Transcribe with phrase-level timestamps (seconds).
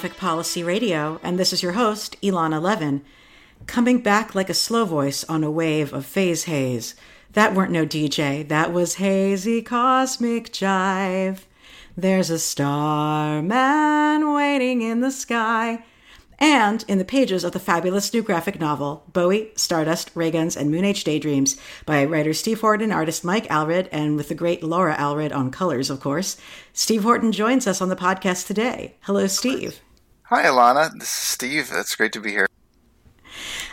[0.00, 3.02] Graphic Policy Radio, and this is your host, Elana Levin,
[3.66, 6.94] coming back like a slow voice on a wave of phase haze.
[7.34, 11.40] That weren't no DJ, that was hazy cosmic jive.
[11.98, 15.84] There's a starman waiting in the sky.
[16.38, 21.04] And in the pages of the fabulous new graphic novel, Bowie, Stardust, Rayguns, and Moonage
[21.04, 25.50] Daydreams by writer Steve Horton artist Mike Allred, and with the great Laura Allred on
[25.50, 26.38] colors, of course,
[26.72, 28.96] Steve Horton joins us on the podcast today.
[29.02, 29.82] Hello, Steve.
[30.30, 30.92] Hi, Elana.
[30.92, 31.70] This is Steve.
[31.74, 32.46] It's great to be here.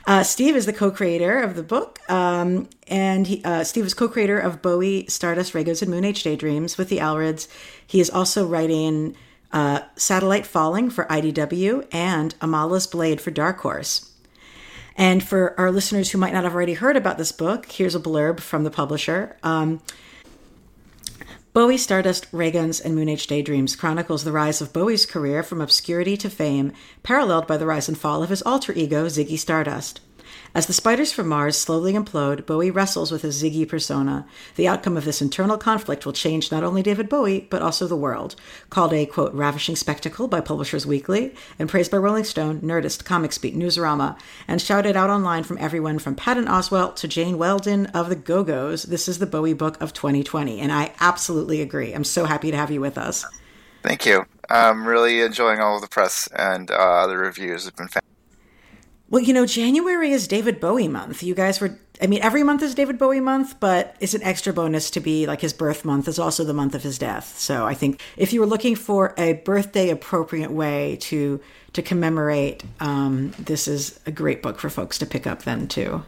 [0.08, 4.40] Uh, Steve is the co-creator of the book, um, and he, uh, Steve is co-creator
[4.40, 7.48] of Bowie, Stardust, Rayguns, and Moonage Daydreams with the Allreds.
[7.86, 9.16] He is also writing
[9.52, 14.12] uh, Satellite Falling for IDW and Amala's Blade for Dark Horse.
[14.96, 18.00] And for our listeners who might not have already heard about this book, here's a
[18.00, 19.38] blurb from the publisher.
[19.44, 19.80] Um,
[21.58, 26.30] Bowie, Stardust, Rayguns, and Moonage Daydreams chronicles the rise of Bowie's career from obscurity to
[26.30, 30.00] fame, paralleled by the rise and fall of his alter ego, Ziggy Stardust.
[30.56, 34.26] As the spiders from Mars slowly implode, Bowie wrestles with his Ziggy persona.
[34.56, 37.95] The outcome of this internal conflict will change not only David Bowie, but also the
[37.95, 38.36] world.
[38.70, 43.56] Called a, quote, ravishing spectacle by Publishers Weekly, and praised by Rolling Stone, Nerdist, Comicsbeat,
[43.56, 48.16] Newsarama, and shouted out online from everyone from Patton Oswalt to Jane Wiedlin of the
[48.16, 50.59] Go Go's, this is the Bowie book of 2020.
[50.59, 51.94] And I absolutely agree.
[51.94, 53.25] I'm so happy to have you with us.
[53.84, 54.25] Thank you.
[54.50, 58.06] I'm really enjoying all of the press and uh, the reviews have been fantastic.
[59.09, 61.23] Well, you know, January is David Bowie month.
[61.23, 64.52] You guys were, I mean, every month is David Bowie month, but it's an extra
[64.52, 67.39] bonus to be like his birth month is also the month of his death.
[67.39, 71.39] So I think if you were looking for a birthday appropriate way to
[71.73, 76.03] to commemorate, um, this is a great book for folks to pick up then too.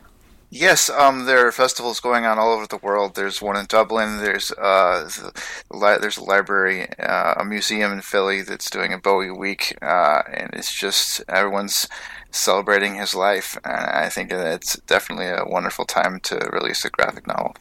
[0.51, 3.13] Yes, um, there are festivals going on all over the world.
[3.13, 4.17] There's one in Dublin.
[4.17, 5.07] There's uh,
[5.69, 10.49] there's a library, uh, a museum in Philly that's doing a Bowie week, uh, and
[10.53, 11.87] it's just everyone's
[12.31, 13.59] celebrating his life.
[13.63, 17.55] And I think it's definitely a wonderful time to release a graphic novel.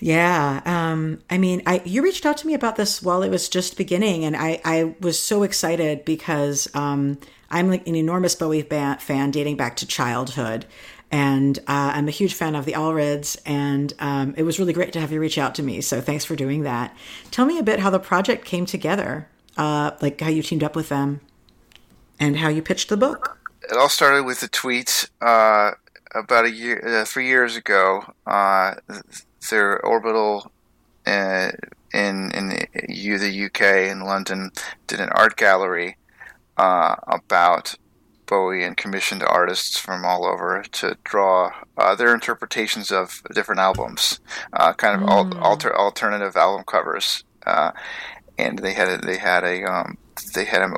[0.00, 3.48] Yeah, um, I mean, I you reached out to me about this while it was
[3.48, 8.62] just beginning, and I I was so excited because um, I'm like an enormous Bowie
[8.62, 10.66] fan dating back to childhood.
[11.10, 14.92] And uh, I'm a huge fan of the Allreds, and um, it was really great
[14.92, 15.80] to have you reach out to me.
[15.80, 16.94] So thanks for doing that.
[17.30, 19.26] Tell me a bit how the project came together,
[19.56, 21.20] uh, like how you teamed up with them
[22.20, 23.38] and how you pitched the book.
[23.70, 25.72] It all started with a tweet uh,
[26.14, 28.12] about a year, uh, three years ago.
[28.26, 28.74] Uh,
[29.50, 30.50] their orbital
[31.06, 31.50] uh,
[31.94, 32.66] in in the,
[33.18, 34.50] the UK in London
[34.86, 35.96] did an art gallery
[36.56, 37.76] about
[38.28, 44.20] Bowie and commissioned artists from all over to draw uh, their interpretations of different albums,
[44.52, 45.40] uh, kind of mm.
[45.40, 47.24] alter, alternative album covers.
[47.46, 47.72] Uh,
[48.38, 49.98] and they had a, they had a um,
[50.34, 50.70] they had a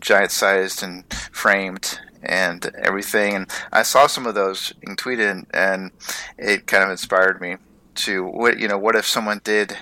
[0.00, 3.34] giant sized and framed and everything.
[3.34, 5.92] And I saw some of those being tweeted, and
[6.36, 7.56] it kind of inspired me
[7.96, 8.78] to what you know.
[8.78, 9.76] What if someone did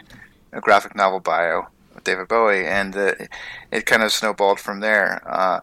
[0.53, 3.13] a graphic novel bio with David Bowie, and uh,
[3.71, 5.23] it kind of snowballed from there.
[5.27, 5.61] Uh,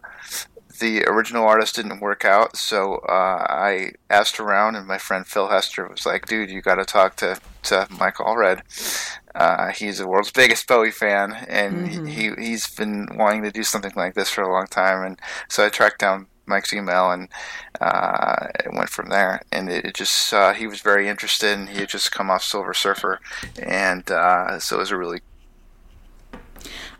[0.78, 5.48] the original artist didn't work out, so uh, I asked around, and my friend Phil
[5.48, 8.62] Hester was like, "Dude, you got to talk to to Mike Allred.
[9.34, 12.06] Uh, he's the world's biggest Bowie fan, and mm-hmm.
[12.06, 15.18] he he's been wanting to do something like this for a long time." And
[15.48, 17.28] so I tracked down Mike's email and
[17.80, 19.42] uh, it went from there.
[19.52, 22.42] And it, it just uh, he was very interested, and he had just come off
[22.42, 23.20] Silver Surfer,
[23.62, 25.20] and uh, so it was a really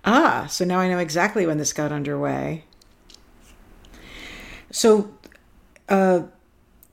[0.05, 0.47] ah.
[0.49, 2.65] So now I know exactly when this got underway.
[4.75, 5.09] So,
[5.89, 6.23] uh,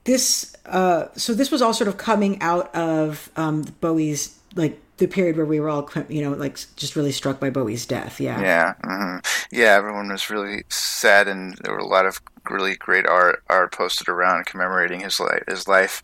[0.03, 5.07] this uh, so this was all sort of coming out of um, Bowie's like the
[5.07, 8.21] period where we were all you know like just really struck by Bowie's death.
[8.21, 8.39] Yeah.
[8.39, 8.73] Yeah.
[8.83, 9.55] Mm-hmm.
[9.55, 9.73] Yeah.
[9.73, 14.07] Everyone was really sad, and there were a lot of really great art art posted
[14.07, 16.03] around commemorating his life his life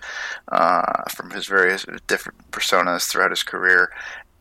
[0.52, 3.92] uh, from his various different personas throughout his career.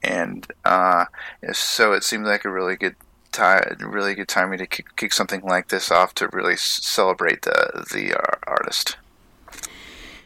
[0.02, 1.04] And uh,
[1.52, 2.96] so it seemed like a really good
[3.36, 7.86] time, really good timing to kick, kick, something like this off to really celebrate the
[7.92, 8.96] the uh, artist.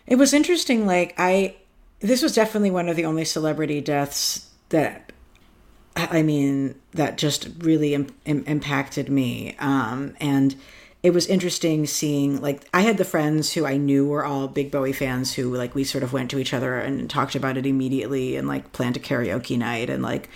[0.06, 0.86] It was interesting.
[0.86, 1.56] Like I,
[2.00, 5.12] this was definitely one of the only celebrity deaths that,
[5.96, 9.56] I mean, that just really Im- Im- impacted me.
[9.58, 10.56] Um, and
[11.02, 14.70] it was interesting seeing like I had the friends who I knew were all big
[14.70, 17.66] Bowie fans who like we sort of went to each other and talked about it
[17.66, 20.28] immediately and like planned a karaoke night and like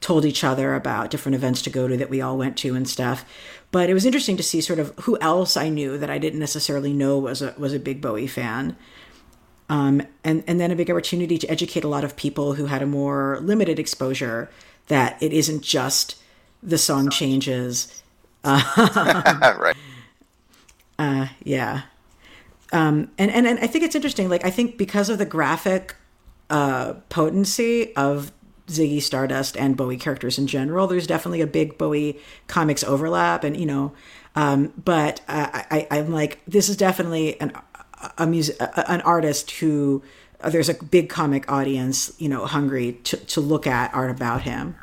[0.00, 2.88] told each other about different events to go to that we all went to and
[2.88, 3.24] stuff.
[3.70, 6.40] But it was interesting to see sort of who else I knew that I didn't
[6.40, 8.76] necessarily know was a was a big Bowie fan.
[9.68, 12.82] Um, and and then a big opportunity to educate a lot of people who had
[12.82, 14.48] a more limited exposure
[14.86, 16.16] that it isn't just
[16.62, 18.02] the song changes
[18.44, 18.62] Uh,
[19.60, 19.76] right.
[20.98, 21.82] Uh, yeah.
[22.72, 24.28] Um, and, and and I think it's interesting.
[24.28, 25.96] Like I think because of the graphic
[26.48, 28.32] uh, potency of
[28.66, 33.56] Ziggy Stardust and Bowie characters in general, there's definitely a big Bowie comics overlap, and
[33.56, 33.92] you know,
[34.34, 37.52] um, but I, I, am like this is definitely an
[38.18, 40.02] a music an artist who
[40.40, 44.42] uh, there's a big comic audience, you know, hungry to to look at art about
[44.42, 44.76] him.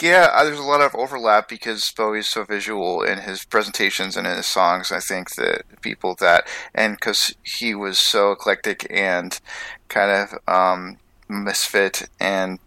[0.00, 4.28] Yeah, uh, there's a lot of overlap because Bowie's so visual in his presentations and
[4.28, 4.92] in his songs.
[4.92, 9.38] I think that people that, and because he was so eclectic and
[9.88, 10.98] kind of um,
[11.28, 12.60] misfit and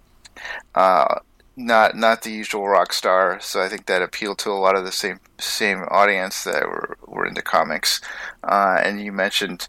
[0.76, 1.20] uh,
[1.56, 4.86] not not the usual rock star, so I think that appealed to a lot of
[4.86, 8.02] the same same audience that were were into comics.
[8.44, 9.68] Uh, and you mentioned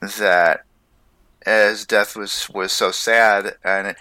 [0.00, 0.64] that
[1.46, 3.96] as death was was so sad, and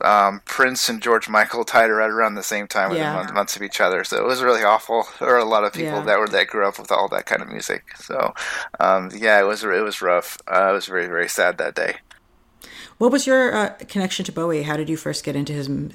[0.00, 3.30] um, Prince and George Michael died right around the same time within yeah.
[3.32, 4.04] months of each other.
[4.04, 5.06] So it was really awful.
[5.18, 6.04] There were a lot of people yeah.
[6.04, 7.84] that were that grew up with all that kind of music.
[7.96, 8.34] So
[8.80, 10.38] um, yeah, it was it was rough.
[10.46, 11.96] Uh, it was very very sad that day.
[12.98, 14.62] What was your uh, connection to Bowie?
[14.62, 15.68] How did you first get into his?
[15.68, 15.94] Been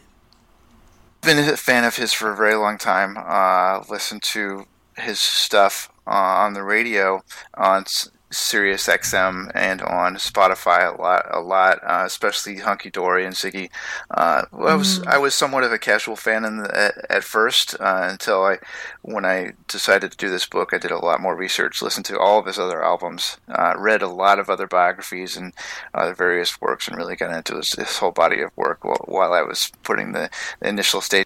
[1.38, 3.18] a fan of his for a very long time.
[3.18, 4.66] Uh, listened to
[4.98, 7.22] his stuff uh, on the radio
[7.56, 7.86] on
[8.32, 13.70] Sirius XM and on Spotify a lot, a lot, uh, especially Hunky Dory and Ziggy.
[14.12, 15.08] Uh, I was mm.
[15.08, 18.58] I was somewhat of a casual fan the, at, at, first uh, until I,
[19.02, 22.20] when I decided to do this book, I did a lot more research, listened to
[22.20, 25.54] all of his other albums, uh, read a lot of other biographies and
[25.94, 29.34] other various works, and really got into his, his whole body of work while, while
[29.34, 30.30] I was putting the,
[30.60, 31.26] the initial stage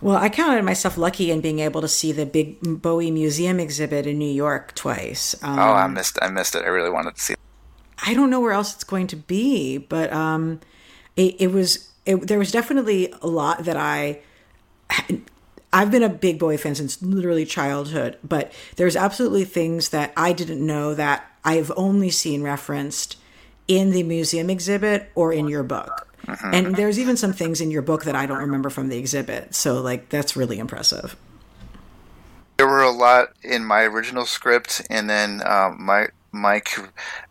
[0.00, 4.06] well, I counted myself lucky in being able to see the big Bowie Museum exhibit
[4.06, 5.34] in New York twice.
[5.42, 6.18] Um, oh, I missed!
[6.22, 6.64] I missed it.
[6.64, 7.32] I really wanted to see.
[7.34, 7.38] It.
[8.06, 10.60] I don't know where else it's going to be, but um,
[11.16, 11.90] it, it was.
[12.06, 14.20] It, there was definitely a lot that I.
[15.72, 20.32] I've been a big Bowie fan since literally childhood, but there's absolutely things that I
[20.32, 23.16] didn't know that I've only seen referenced
[23.68, 26.09] in the museum exhibit or in your book.
[26.30, 26.54] Mm-hmm.
[26.54, 29.54] And there's even some things in your book that I don't remember from the exhibit.
[29.54, 31.16] So, like, that's really impressive.
[32.56, 36.76] There were a lot in my original script, and then um, my Mike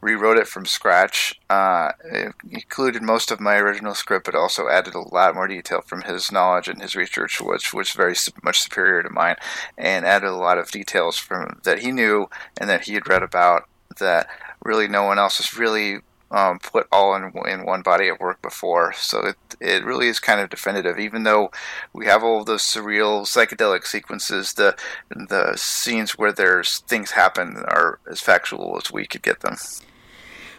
[0.02, 1.40] rewrote it from scratch.
[1.50, 5.82] Uh, it included most of my original script, but also added a lot more detail
[5.82, 9.36] from his knowledge and his research, which was very much superior to mine,
[9.78, 12.30] and added a lot of details from that he knew
[12.60, 13.70] and that he had read about
[14.00, 14.28] that
[14.64, 16.00] really no one else has really
[16.32, 18.94] um, put all in in one body of work before.
[18.94, 21.00] So it it really is kind of definitive.
[21.00, 21.52] Even though
[21.94, 24.76] we have all those surreal psychedelic sequences, the
[25.10, 29.56] the scenes where there's things happen are as factual as we could get them.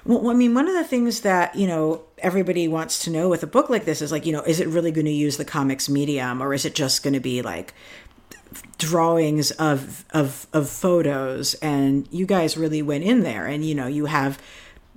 [0.04, 3.42] Well, I mean, one of the things that you know everybody wants to know with
[3.42, 5.44] a book like this is like, you know, is it really going to use the
[5.44, 7.74] comics medium, or is it just going to be like
[8.78, 11.54] drawings of of of photos?
[11.54, 14.40] And you guys really went in there, and you know, you have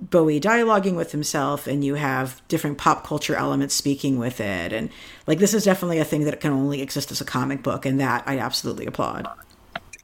[0.00, 4.90] Bowie dialoguing with himself and you have different pop culture elements speaking with it and
[5.26, 8.00] like this is definitely a thing that can only exist as a comic book and
[8.00, 9.28] that I absolutely applaud.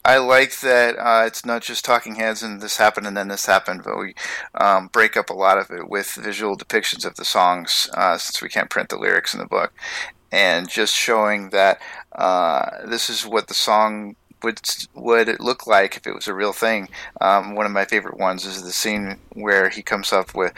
[0.04, 3.44] I like that uh, it's not just talking heads and this happened and then this
[3.46, 4.14] happened, but we
[4.54, 8.40] um, break up a lot of it with visual depictions of the songs uh, since
[8.40, 9.72] we can't print the lyrics in the book,
[10.32, 11.82] and just showing that
[12.12, 14.60] uh, this is what the song would
[14.94, 16.88] would it look like if it was a real thing.
[17.20, 20.52] Um, one of my favorite ones is the scene where he comes up with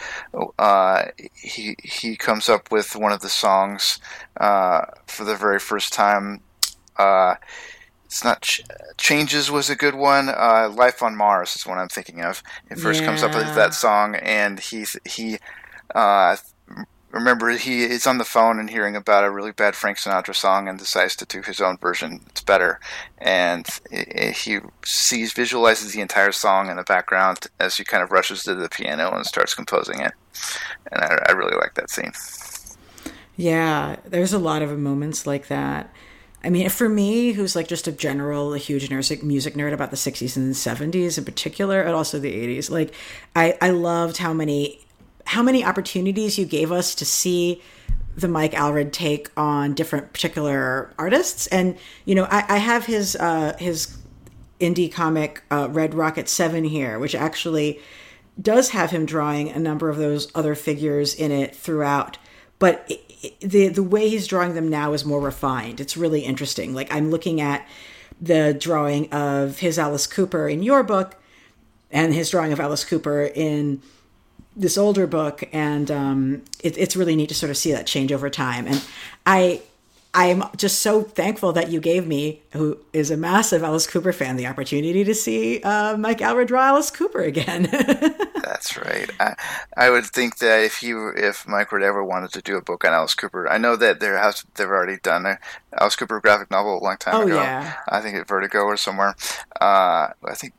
[0.58, 3.98] uh, he he comes up with one of the songs
[4.38, 6.40] uh, for the very first time.
[6.96, 7.36] Uh,
[8.04, 8.62] it's not ch-
[8.98, 10.28] changes was a good one.
[10.28, 12.42] Uh, Life on Mars is one I'm thinking of.
[12.70, 13.06] It first yeah.
[13.06, 15.38] comes up with that song, and he he
[15.94, 16.36] uh,
[17.12, 20.66] remember he is on the phone and hearing about a really bad Frank Sinatra song
[20.66, 22.20] and decides to do his own version.
[22.30, 22.80] It's better,
[23.18, 23.66] and
[24.34, 28.54] he sees visualizes the entire song in the background as he kind of rushes to
[28.54, 30.12] the piano and starts composing it.
[30.90, 32.12] And I, I really like that scene.
[33.36, 35.92] Yeah, there's a lot of moments like that.
[36.44, 39.96] I mean, for me, who's like just a general, a huge music nerd about the
[39.96, 42.92] 60s and 70s in particular, and also the 80s, like
[43.36, 44.81] I, I loved how many
[45.26, 47.62] how many opportunities you gave us to see
[48.16, 51.46] the Mike Allred take on different particular artists.
[51.48, 53.96] And you know, I, I have his uh, his
[54.60, 57.80] indie comic uh, Red Rocket Seven here, which actually
[58.40, 62.18] does have him drawing a number of those other figures in it throughout.
[62.58, 65.80] But it, it, the the way he's drawing them now is more refined.
[65.80, 66.74] It's really interesting.
[66.74, 67.66] Like I'm looking at
[68.20, 71.16] the drawing of his Alice Cooper in your book,
[71.90, 73.82] and his drawing of Alice Cooper in
[74.56, 78.12] this older book, and um, it, it's really neat to sort of see that change
[78.12, 78.66] over time.
[78.66, 78.84] And
[79.26, 79.62] I
[80.14, 84.36] I'm just so thankful that you gave me, who is a massive Alice Cooper fan,
[84.36, 87.62] the opportunity to see uh, Mike Allred draw Alice Cooper again.
[88.42, 89.10] That's right.
[89.18, 89.34] I,
[89.74, 92.84] I would think that if he, if Mike would ever wanted to do a book
[92.84, 95.38] on Alice Cooper, I know that there has they've already done an
[95.80, 97.36] Alice Cooper graphic novel a long time oh, ago.
[97.36, 97.72] Yeah.
[97.88, 99.14] I think at Vertigo or somewhere.
[99.62, 100.52] Uh, I think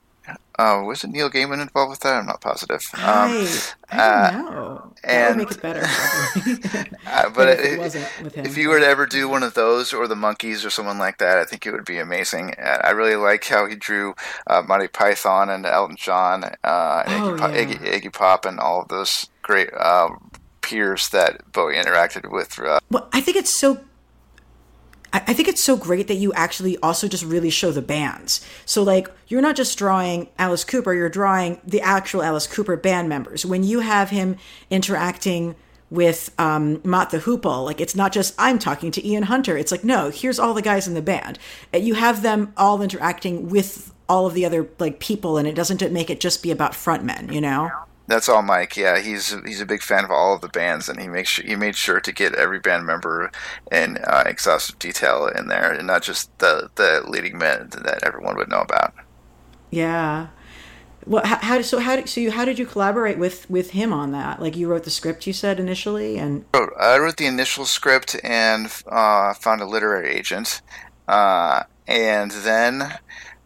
[0.60, 2.14] uh, was it Neil Gaiman involved with that?
[2.14, 2.88] I'm not positive.
[2.94, 3.60] Um, I,
[3.90, 4.94] I don't uh, know.
[5.04, 5.82] That and, would make it better,
[7.08, 8.46] uh, but if, it wasn't with him.
[8.46, 11.18] if you were to ever do one of those or the Monkees or someone like
[11.18, 12.54] that, I think it would be amazing.
[12.60, 14.14] I really like how he drew
[14.46, 18.00] uh, Monty Python and Elton John, uh, and oh, Iggy, yeah.
[18.00, 20.10] Iggy, Iggy, Pop, and all of those great uh,
[20.62, 22.60] peers that Bowie interacted with.
[22.92, 23.80] well, I think it's so
[25.16, 28.44] I think it's so great that you actually also just really show the bands.
[28.66, 33.10] So, like, you're not just drawing Alice Cooper, you're drawing the actual Alice Cooper band
[33.10, 33.46] members.
[33.46, 34.38] When you have him
[34.72, 35.56] interacting
[35.92, 39.56] with um, Mott the Hoople, like, it's not just I'm talking to Ian Hunter.
[39.56, 41.38] It's like, no, here's all the guys in the band.
[41.72, 45.54] Uh, you have them all interacting with all of the other, like, people, and it
[45.54, 47.70] doesn't make it just be about frontmen, you know?
[48.08, 48.76] That's all Mike.
[48.76, 51.46] Yeah, he's he's a big fan of all of the bands, and he makes sure,
[51.46, 53.32] he made sure to get every band member
[53.72, 58.36] in uh, exhaustive detail in there, and not just the the leading men that everyone
[58.36, 58.94] would know about.
[59.72, 60.28] Yeah.
[61.06, 61.80] Well, how, how so?
[61.80, 62.22] How did so?
[62.22, 64.42] You, how did you collaborate with with him on that?
[64.42, 68.72] Like you wrote the script, you said initially, and I wrote the initial script and
[68.88, 70.62] uh, found a literary agent,
[71.08, 73.00] uh, and then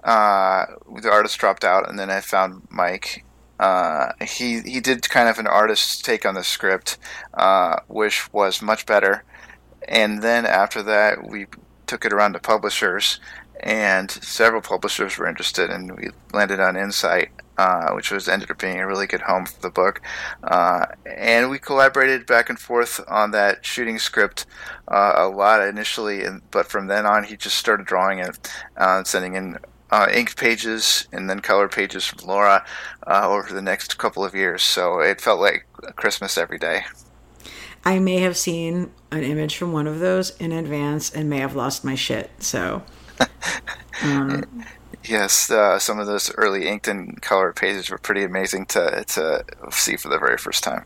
[0.03, 0.65] uh,
[1.01, 3.23] the artist dropped out, and then I found Mike,
[3.59, 6.97] uh, he he did kind of an artist's take on the script,
[7.33, 9.23] uh, which was much better.
[9.87, 11.47] And then after that, we
[11.85, 13.19] took it around to publishers,
[13.61, 18.59] and several publishers were interested, and we landed on Insight, uh, which was ended up
[18.59, 20.01] being a really good home for the book.
[20.43, 24.45] Uh, and we collaborated back and forth on that shooting script
[24.89, 29.03] uh, a lot initially, and, but from then on, he just started drawing it, uh,
[29.03, 29.57] sending in
[29.91, 32.65] uh, inked pages and then color pages from Laura
[33.05, 34.63] uh, over the next couple of years.
[34.63, 35.65] So it felt like
[35.95, 36.85] Christmas every day.
[37.85, 41.55] I may have seen an image from one of those in advance and may have
[41.55, 42.31] lost my shit.
[42.39, 42.83] So.
[44.03, 44.43] Um,
[45.03, 49.43] yes, uh, some of those early inked and colored pages were pretty amazing to to
[49.71, 50.85] see for the very first time.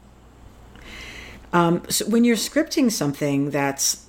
[1.54, 4.06] Um, so when you're scripting something that's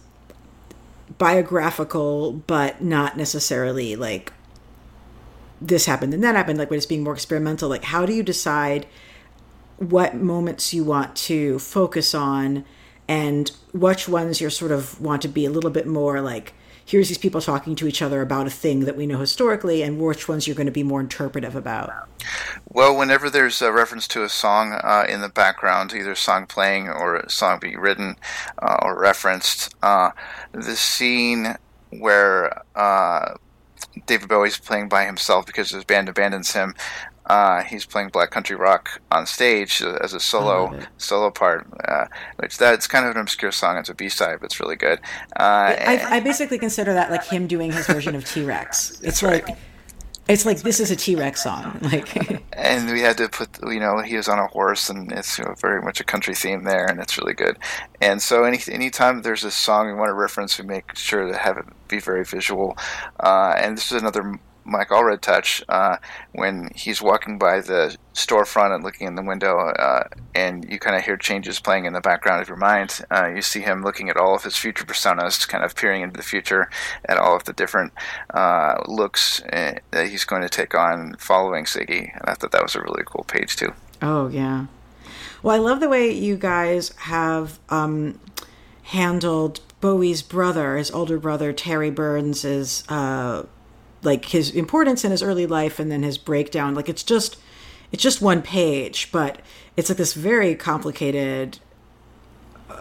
[1.18, 4.32] biographical but not necessarily like
[5.66, 7.68] this happened and that happened like when it's being more experimental.
[7.68, 8.86] Like how do you decide
[9.78, 12.64] what moments you want to focus on
[13.08, 16.54] and which ones you're sort of want to be a little bit more like
[16.84, 20.00] here's these people talking to each other about a thing that we know historically and
[20.00, 22.08] which ones you're going to be more interpretive about?
[22.68, 26.88] Well whenever there's a reference to a song uh, in the background either song playing
[26.88, 28.16] or a song being written
[28.60, 30.10] uh, or referenced uh,
[30.52, 31.56] the scene
[31.90, 33.34] where uh,
[34.06, 36.74] David Bowie's playing by himself because his band abandons him.
[37.26, 42.58] Uh, he's playing Black Country Rock on stage as a solo solo part, uh, which
[42.58, 43.78] that's kind of an obscure song.
[43.78, 44.98] It's a B side, but it's really good.
[45.38, 49.00] Uh, I, I, basically consider that like him doing his version of T Rex.
[49.02, 49.56] It's like right.
[50.32, 52.08] It's like this is a T Rex song, like.
[52.54, 55.44] and we had to put, you know, he was on a horse, and it's you
[55.44, 57.58] know, very much a country theme there, and it's really good.
[58.00, 61.36] And so, any anytime there's a song we want to reference, we make sure to
[61.36, 62.78] have it be very visual.
[63.20, 65.96] Uh, and this is another Mike Allred touch uh,
[66.32, 70.04] when he's walking by the storefront and looking in the window, uh,
[70.34, 73.00] and you kind of hear changes playing in the background of your mind.
[73.10, 76.16] Uh, you see him looking at all of his future personas, kind of peering into
[76.16, 76.70] the future
[77.06, 77.92] at all of the different
[78.34, 82.12] uh, looks uh, that he's going to take on following Ziggy.
[82.12, 83.72] And I thought that was a really cool page too.
[84.00, 84.66] Oh yeah.
[85.42, 88.20] Well, I love the way you guys have um,
[88.84, 93.44] handled Bowie's brother, his older brother Terry Burns, is uh,
[94.02, 96.74] like his importance in his early life and then his breakdown.
[96.74, 97.38] Like it's just
[97.92, 99.40] it's just one page but
[99.76, 101.58] it's like this very complicated
[102.68, 102.80] uh,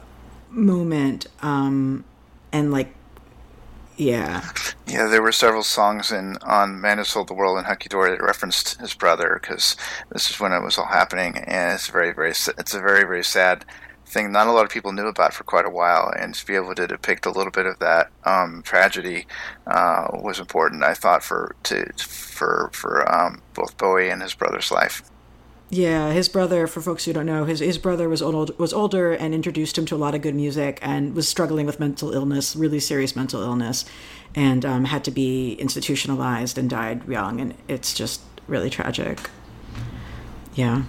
[0.50, 2.04] moment um
[2.51, 2.94] and like
[3.98, 4.50] yeah.
[4.88, 8.12] Yeah there were several songs in on man who sold the world and hunky dory
[8.12, 9.75] that referenced his brother because
[10.12, 13.24] this is when it was all happening and it's very very it's a very very
[13.24, 13.66] sad
[14.12, 16.56] thing not a lot of people knew about for quite a while, and to be
[16.56, 19.25] able to depict a little bit of that um, tragedy
[19.68, 20.84] uh, was important.
[20.84, 25.01] I thought for to for for um, both Bowie and his brother's life.
[25.70, 26.68] Yeah, his brother.
[26.68, 29.86] For folks who don't know, his his brother was old was older and introduced him
[29.86, 33.41] to a lot of good music, and was struggling with mental illness, really serious mental
[33.41, 33.86] illness,
[34.36, 39.30] and um, had to be institutionalized and died young, and it's just really tragic.
[40.53, 40.84] Yeah.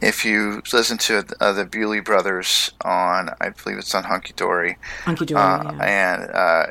[0.00, 4.76] If you listen to uh, the Bewlay Brothers on, I believe it's on Hunky Dory,
[5.04, 5.84] Hunky Dory, uh, yeah.
[5.84, 6.66] and uh,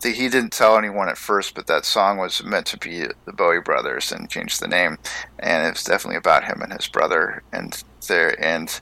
[0.00, 3.32] the, he didn't tell anyone at first, but that song was meant to be the
[3.32, 4.98] Bowie Brothers and changed the name,
[5.38, 8.80] and it's definitely about him and his brother and their and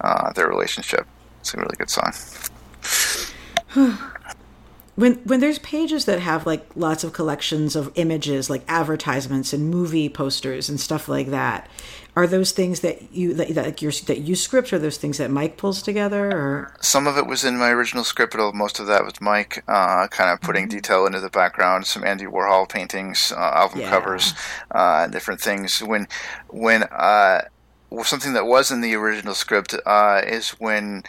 [0.00, 1.06] uh, their relationship.
[1.40, 2.12] It's a really good song.
[5.00, 9.70] when when there's pages that have like lots of collections of images like advertisements and
[9.70, 11.68] movie posters and stuff like that
[12.16, 15.30] are those things that you that, that you that you script or those things that
[15.30, 18.86] mike pulls together or some of it was in my original script but most of
[18.86, 20.76] that was mike uh, kind of putting mm-hmm.
[20.76, 23.88] detail into the background some andy warhol paintings uh, album yeah.
[23.88, 24.34] covers
[24.72, 26.06] uh, different things when
[26.48, 27.40] when uh,
[28.04, 31.02] something that was in the original script uh, is when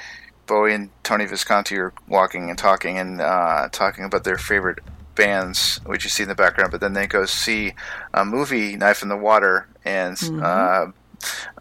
[0.52, 4.80] Bowie and Tony Visconti are walking and talking and uh, talking about their favorite
[5.16, 6.72] bands, which you see in the background.
[6.72, 7.72] But then they go see
[8.14, 10.42] a movie, Knife in the Water, and mm-hmm.
[10.44, 10.92] uh,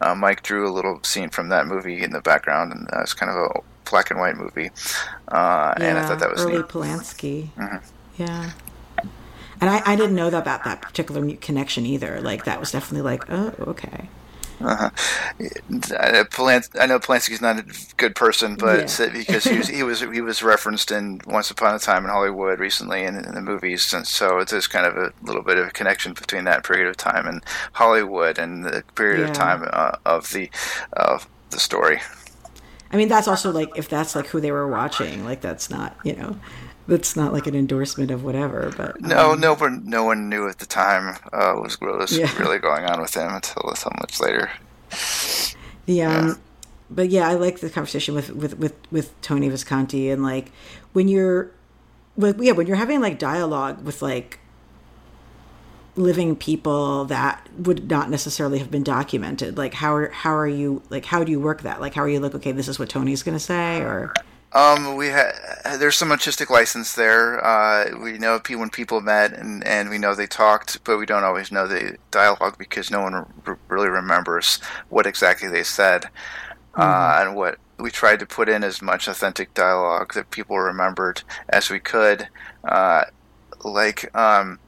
[0.00, 3.30] uh, Mike drew a little scene from that movie in the background, and it's kind
[3.30, 4.70] of a black and white movie.
[5.28, 6.66] Uh, yeah, and I thought that was early neat.
[6.66, 7.50] Polanski.
[7.50, 7.76] Mm-hmm.
[8.20, 8.50] Yeah.
[9.60, 12.20] And I, I didn't know that about that particular connection either.
[12.20, 14.08] Like that was definitely like, oh, okay.
[14.60, 14.90] Uh-huh.
[15.98, 17.64] I know Polanski's not a
[17.96, 19.08] good person, but yeah.
[19.12, 22.60] because he was he was he was referenced in Once Upon a Time in Hollywood
[22.60, 25.70] recently in, in the movies, and so it's kind of a little bit of a
[25.70, 29.28] connection between that period of time and Hollywood and the period yeah.
[29.28, 30.50] of time uh, of the
[30.92, 32.00] of the story.
[32.92, 35.96] I mean, that's also like if that's like who they were watching, like that's not
[36.04, 36.36] you know
[36.90, 38.72] that's not like an endorsement of whatever.
[38.76, 42.16] But no, um, no one, no one knew at the time uh, was what was
[42.16, 42.36] yeah.
[42.38, 44.50] really going on with him until so much later.
[45.86, 46.34] The um, yeah.
[46.90, 50.52] but yeah, I like the conversation with with with with Tony Visconti and like
[50.92, 51.52] when you're,
[52.16, 54.40] with yeah, when you're having like dialogue with like
[55.96, 60.80] living people that would not necessarily have been documented like how are how are you
[60.88, 62.88] like how do you work that like how are you like okay this is what
[62.88, 64.12] tony's going to say or
[64.52, 65.32] um, we had
[65.78, 67.44] there's some artistic license there.
[67.44, 71.24] Uh, we know when people met and, and we know they talked, but we don't
[71.24, 74.58] always know the dialogue because no one r- really remembers
[74.88, 76.06] what exactly they said.
[76.74, 76.82] Uh, mm-hmm.
[76.82, 81.22] Uh, and what we tried to put in as much authentic dialogue that people remembered
[81.48, 82.28] as we could.
[82.64, 83.04] Uh,
[83.64, 84.58] like um,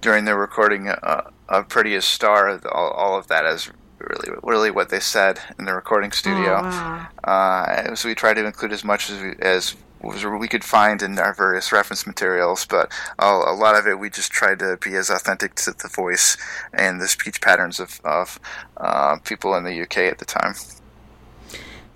[0.00, 4.88] during the recording uh, of Prettiest Star, all, all of that is really really what
[4.88, 6.58] they said in the recording studio.
[6.58, 7.08] Oh, wow.
[7.24, 11.18] uh, so we tried to include as much as we, as we could find in
[11.18, 14.94] our various reference materials, but a, a, lot of it we just tried to be
[14.94, 16.36] as authentic to the voice
[16.72, 18.40] and the speech patterns of, of
[18.78, 20.54] uh, people in the UK at the time.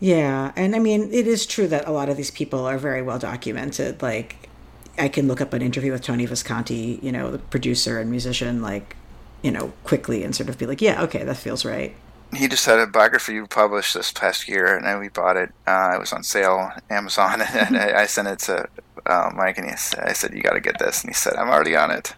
[0.01, 3.01] Yeah, and I mean, it is true that a lot of these people are very
[3.01, 4.03] well documented.
[4.03, 4.51] Like,
[4.99, 8.61] I can look up an interview with Tony Visconti, you know, the producer and musician,
[8.61, 8.97] like
[9.45, 11.95] you know, quickly and sort of be like, yeah, okay, that feels right.
[12.35, 15.51] He just had a biography published this past year, and we bought it.
[15.67, 18.67] Uh, it was on sale Amazon, and I sent it to
[19.07, 21.51] uh, Mike, and he, I said, "You got to get this," and he said, "I'm
[21.51, 22.15] already on it."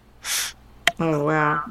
[0.99, 1.65] Oh wow,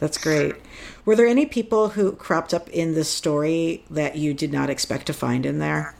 [0.00, 0.56] that's great.
[1.04, 5.06] Were there any people who cropped up in this story that you did not expect
[5.06, 5.94] to find in there?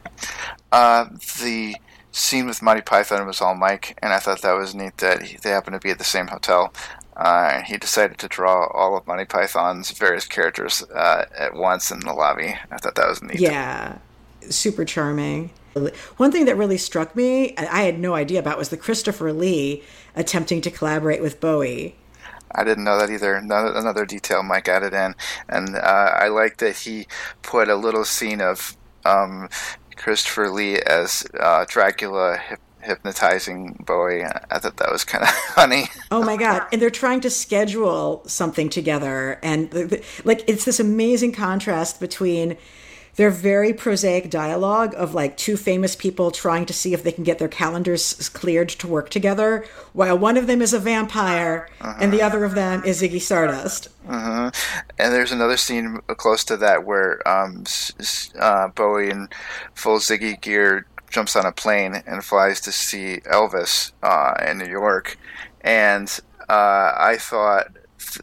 [0.73, 1.05] Uh,
[1.43, 1.77] the
[2.13, 5.37] scene with Monty Python was all Mike, and I thought that was neat that he,
[5.37, 6.73] they happened to be at the same hotel.
[7.17, 12.01] Uh, he decided to draw all of Monty Python's various characters uh, at once in
[12.01, 12.55] the lobby.
[12.71, 13.41] I thought that was neat.
[13.41, 13.99] Yeah,
[14.49, 15.51] super charming.
[16.17, 19.83] One thing that really struck me, I had no idea about, was the Christopher Lee
[20.15, 21.97] attempting to collaborate with Bowie.
[22.55, 23.35] I didn't know that either.
[23.35, 25.15] Another, detail Mike added in,
[25.49, 27.07] and uh, I like that he
[27.41, 29.49] put a little scene of um,
[29.97, 32.39] Christopher Lee as uh, Dracula
[32.83, 34.25] hypnotizing Bowie.
[34.25, 35.85] I thought that was kind of funny.
[36.11, 36.67] Oh my god!
[36.73, 39.73] And they're trying to schedule something together, and
[40.25, 42.57] like it's this amazing contrast between
[43.17, 47.25] their very prosaic dialogue of like two famous people trying to see if they can
[47.25, 51.99] get their calendars cleared to work together, while one of them is a vampire uh-huh.
[52.01, 53.89] and the other of them is Ziggy Stardust.
[54.09, 54.51] Uh-huh.
[54.99, 57.65] And there's another scene close to that where um,
[58.39, 59.29] uh, Bowie in
[59.75, 64.69] full Ziggy gear jumps on a plane and flies to see Elvis uh, in New
[64.69, 65.19] York,
[65.61, 66.09] and
[66.49, 67.69] uh, I thought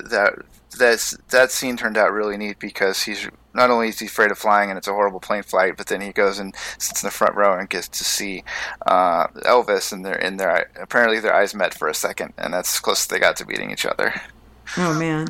[0.04, 0.34] that
[0.78, 4.38] that's that scene turned out really neat because he's not only is he afraid of
[4.38, 7.12] flying and it's a horrible plane flight, but then he goes and sits in the
[7.12, 8.44] front row and gets to see
[8.86, 12.76] uh, Elvis, and they're in their apparently their eyes met for a second, and that's
[12.76, 14.14] as close as they got to meeting each other.
[14.78, 15.30] Oh man.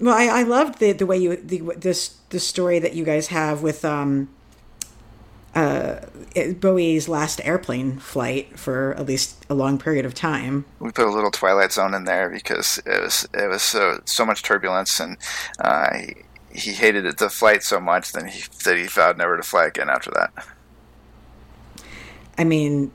[0.00, 3.28] Well, I, I loved the the way you the this the story that you guys
[3.28, 4.28] have with um,
[5.54, 6.00] uh,
[6.60, 10.64] Bowie's last airplane flight for at least a long period of time.
[10.80, 14.24] We put a little Twilight Zone in there because it was it was so so
[14.24, 15.18] much turbulence and
[15.58, 16.14] uh, he,
[16.54, 19.66] he hated it, the flight so much then he, that he vowed never to fly
[19.66, 20.32] again after that.
[22.38, 22.90] I mean,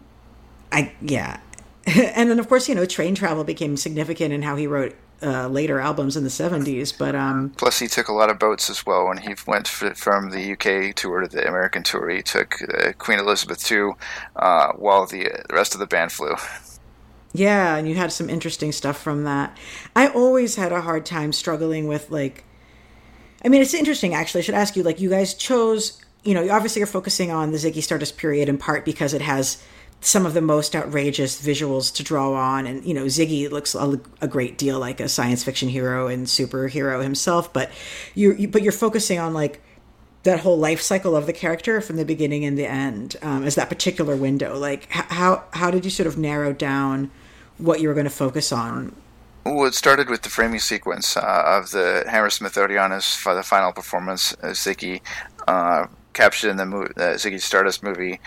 [0.72, 1.40] I yeah,
[1.86, 5.48] and then of course you know train travel became significant in how he wrote uh,
[5.48, 8.86] later albums in the 70s but um, plus he took a lot of boats as
[8.86, 12.10] well when he went f- from the uk tour to the american tour.
[12.10, 13.92] He took uh, queen elizabeth ii
[14.36, 16.36] uh, while the, the rest of the band flew.
[17.34, 19.58] Yeah and you had some interesting stuff from that.
[19.96, 22.44] I always had a hard time struggling with like
[23.44, 24.40] i mean it's interesting actually.
[24.40, 27.58] I should ask you like you guys chose you know obviously you're focusing on the
[27.58, 29.64] ziggy stardust period in part because it has
[30.00, 32.68] some of the most outrageous visuals to draw on.
[32.68, 36.28] And you know ziggy looks a, a great deal like a science fiction hero and
[36.28, 37.72] superhero himself but
[38.16, 39.62] you, you but you're focusing on like
[40.24, 43.56] that whole life cycle of the character from the beginning and the end um, as
[43.56, 44.58] that particular window.
[44.58, 47.12] Like how how did you sort of narrow down
[47.58, 48.96] what you were going to focus on?
[49.46, 53.72] Well, it started with the framing sequence uh, of the Hammersmith Odeonus for the final
[53.72, 55.00] performance as Ziggy,
[55.48, 58.20] uh, captured in the movie, uh, Ziggy Stardust movie,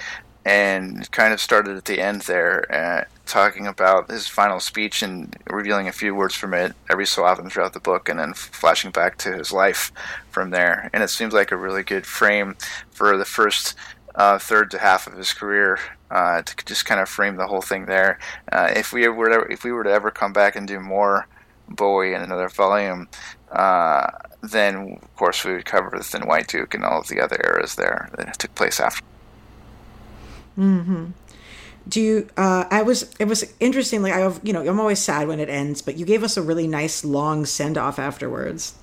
[0.45, 5.37] and kind of started at the end there, uh, talking about his final speech and
[5.49, 8.91] revealing a few words from it every so often throughout the book, and then flashing
[8.91, 9.93] back to his life
[10.31, 10.91] from there.
[10.93, 12.57] And it seems like a really good frame
[12.91, 13.75] for the first
[14.15, 15.79] uh, third to half of his career
[16.11, 18.19] uh, to just kind of frame the whole thing there.
[18.51, 21.27] Uh, if we were to, if we were to ever come back and do more
[21.71, 23.09] Bowie in another volume.
[23.51, 24.07] Uh,
[24.43, 27.41] then, of course, we would cover the Thin White Duke and all of the other
[27.45, 29.05] eras there that took place after.
[30.61, 31.13] Hmm.
[31.89, 32.29] Do you?
[32.37, 33.15] Uh, I was.
[33.19, 34.03] It was interesting.
[34.03, 36.43] Like I, you know, I'm always sad when it ends, but you gave us a
[36.43, 38.75] really nice long send off afterwards.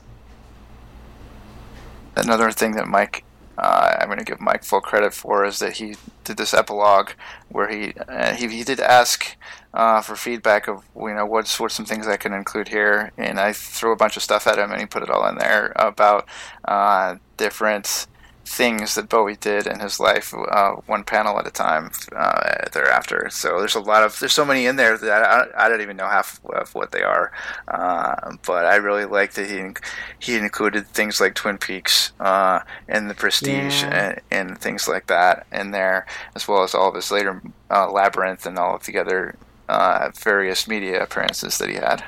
[2.16, 3.24] Another thing that Mike,
[3.60, 7.12] uh, I'm going to give Mike full credit for is that he did this epilogue
[7.50, 9.38] where he uh, he, he did ask
[9.76, 13.40] uh, for feedback of you know what's what some things I can include here, and
[13.40, 15.74] I threw a bunch of stuff at him, and he put it all in there
[15.76, 16.28] about
[16.66, 18.08] uh, different
[18.48, 23.28] things that Bowie did in his life, uh, one panel at a time uh, thereafter.
[23.30, 25.98] So there's a lot of there's so many in there that I, I don't even
[25.98, 27.32] know half of what they are.
[27.68, 29.74] Uh, but I really like that he
[30.20, 34.14] he included things like Twin Peaks uh, and The Prestige yeah.
[34.32, 37.92] and, and, things like that in there, as well as all of his later uh,
[37.92, 39.36] Labyrinth and all of the other
[39.68, 42.04] uh, various media appearances that he had.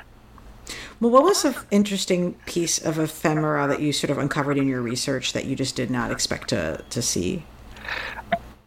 [1.00, 4.82] Well, what was an interesting piece of ephemera that you sort of uncovered in your
[4.82, 7.44] research that you just did not expect to, to see?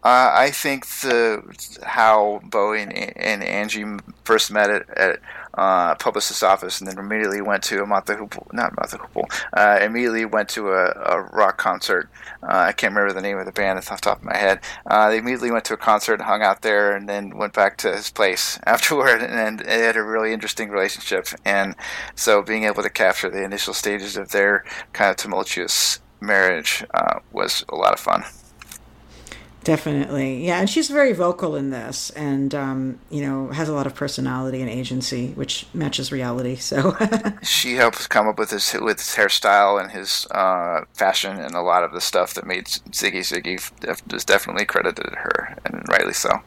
[0.04, 1.44] Uh, I think the
[1.84, 3.86] how Bowie and, and Angie
[4.26, 5.20] first met at, at
[5.56, 9.80] uh, publicist's office, and then immediately went to a the Hoople, not the Hoople, uh,
[9.84, 12.10] immediately went to a, a rock concert.
[12.42, 14.60] Uh, I can't remember the name of the band off the top of my head.
[14.86, 17.96] Uh, they immediately went to a concert hung out there, and then went back to
[17.96, 21.28] his place afterward, and, and had a really interesting relationship.
[21.46, 21.76] And
[22.16, 27.20] so, being able to capture the initial stages of their kind of tumultuous marriage uh,
[27.32, 28.24] was a lot of fun.
[29.64, 33.88] Definitely, yeah, and she's very vocal in this, and um, you know has a lot
[33.88, 36.56] of personality and agency, which matches reality.
[36.56, 36.98] So
[37.44, 41.62] she helped come up with his with his hairstyle and his uh, fashion, and a
[41.62, 46.14] lot of the stuff that made Ziggy Ziggy is definitely credited to her, and rightly
[46.14, 46.42] so.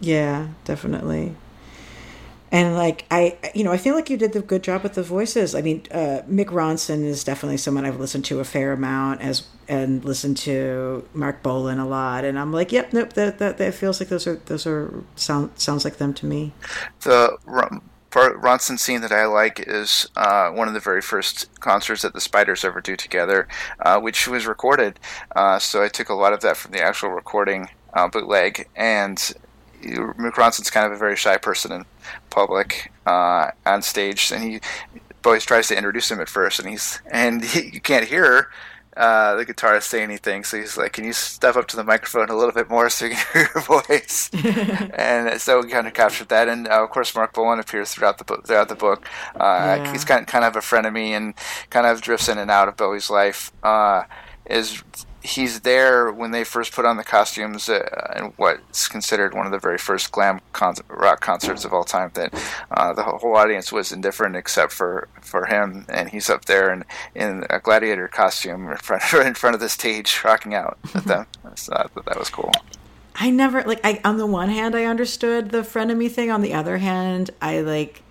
[0.00, 1.36] Yeah, definitely
[2.50, 5.02] and like I, you know, I feel like you did the good job with the
[5.02, 5.54] voices.
[5.54, 9.46] I mean, uh, Mick Ronson is definitely someone I've listened to a fair amount as
[9.68, 13.74] and listened to Marc Bolan a lot, and I'm like, yep, nope, that that, that
[13.74, 16.52] feels like those are those are sound sounds like them to me.
[17.00, 17.36] The
[18.10, 22.20] Ronson scene that I like is uh, one of the very first concerts that the
[22.20, 23.46] Spiders ever do together,
[23.80, 24.98] uh, which was recorded.
[25.36, 29.34] Uh, so I took a lot of that from the actual recording uh, bootleg, and
[29.82, 31.84] Mick Ronson's kind of a very shy person in
[32.30, 34.60] public uh, on stage, and he
[35.24, 38.50] always tries to introduce him at first, and he's and he, you can't hear
[38.98, 42.30] uh, the guitarist say anything, so he's like, "Can you step up to the microphone
[42.30, 44.28] a little bit more so you can hear your voice?"
[44.94, 48.18] and so we kind of captured that, and uh, of course, Marc Bolan appears throughout
[48.18, 48.46] the book.
[48.46, 49.92] Throughout the book, uh, yeah.
[49.92, 51.34] he's kind kind of a friend of me, and
[51.70, 53.52] kind of drifts in and out of Bowie's life.
[53.62, 54.02] Uh,
[54.46, 54.82] is
[55.22, 59.52] he's there when they first put on the costumes uh, in what's considered one of
[59.52, 62.10] the very first glam con- rock concerts of all time.
[62.14, 62.32] That
[62.70, 66.84] uh, the whole audience was indifferent except for, for him, and he's up there in,
[67.14, 71.26] in a gladiator costume in front, in front of the stage, rocking out at them.
[71.56, 72.52] so I thought that was cool.
[73.14, 73.80] I never like.
[73.82, 76.30] I on the one hand, I understood the frenemy thing.
[76.30, 78.02] On the other hand, I like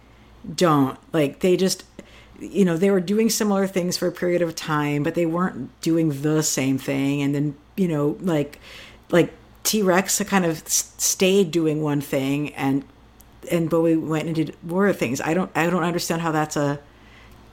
[0.54, 1.39] don't like.
[1.39, 1.86] They just
[2.39, 5.69] you know they were doing similar things for a period of time but they weren't
[5.82, 8.60] doing the same thing and then you know like
[9.10, 12.84] like t-rex kind of stayed doing one thing and
[13.52, 16.80] and bowie went and did more things i don't i don't understand how that's a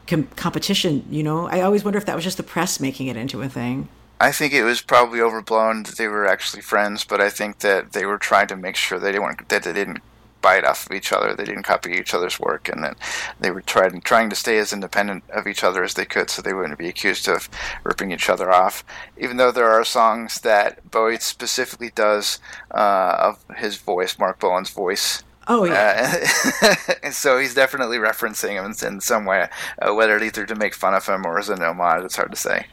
[0.06, 1.04] com- competition.
[1.10, 3.48] You know, I always wonder if that was just the press making it into a
[3.48, 3.88] thing.
[4.20, 7.92] I think it was probably overblown that they were actually friends, but I think that
[7.92, 10.02] they were trying to make sure they didn't that they didn't
[10.44, 11.34] bite off of each other.
[11.34, 12.98] They didn't copy each other's work, and that
[13.40, 16.42] they were trying trying to stay as independent of each other as they could, so
[16.42, 17.48] they wouldn't be accused of
[17.82, 18.84] ripping each other off.
[19.16, 24.68] Even though there are songs that Bowie specifically does uh, of his voice, Marc Bolan's
[24.68, 25.22] voice.
[25.48, 26.20] Oh yeah.
[26.62, 29.48] Uh, so he's definitely referencing him in, in some way,
[29.80, 32.04] uh, whether either to make fun of him or as an homage.
[32.04, 32.66] It's hard to say.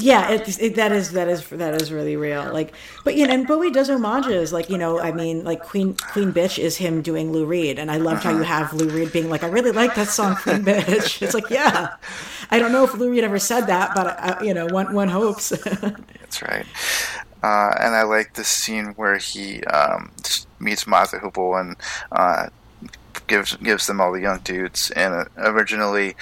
[0.00, 2.52] Yeah, it, it, that is that is that is really real.
[2.52, 4.52] Like, but you know, and Bowie does homages.
[4.52, 7.90] Like, you know, I mean, like Queen Queen Bitch is him doing Lou Reed, and
[7.90, 10.64] I loved how you have Lou Reed being like, I really like that song, Queen
[10.64, 11.22] Bitch.
[11.22, 11.96] It's like, yeah,
[12.50, 15.08] I don't know if Lou Reed ever said that, but uh, you know, one one
[15.08, 15.48] hopes.
[15.80, 16.66] That's right.
[17.42, 20.10] Uh, and I like the scene where he um,
[20.58, 21.76] meets the Hoople and
[22.12, 22.48] uh,
[23.26, 24.90] gives gives them all the young dudes.
[24.90, 26.16] And uh, originally,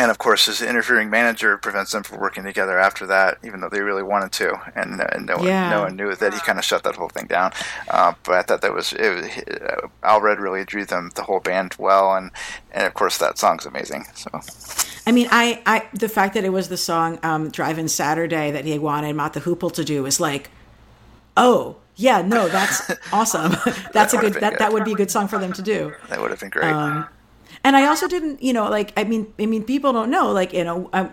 [0.00, 3.68] and of course, his interfering manager prevents them from working together after that, even though
[3.68, 5.62] they really wanted to, and, and no, Yeah.
[5.62, 7.52] one, no one knew that he kind of shut that whole thing down.
[7.90, 11.74] Uh, but I thought that was, it uh, Allred really drew them the whole band
[11.78, 12.30] well, and
[12.72, 14.06] and of course that song's amazing.
[14.14, 14.30] So
[15.06, 18.64] I mean, I, I the fact that it was the song um, "Drive-In Saturday" that
[18.64, 20.50] he wanted Mott the Hoople to do is like,
[21.36, 23.56] oh yeah, no, that's awesome.
[23.92, 24.58] that's a good that, good.
[24.60, 25.92] that would be a good song for them to do.
[26.08, 26.72] that would have been great.
[26.72, 27.06] Um,
[27.64, 30.52] and I also didn't, you know, like I mean, I mean, people don't know, like
[30.52, 31.12] you know, um,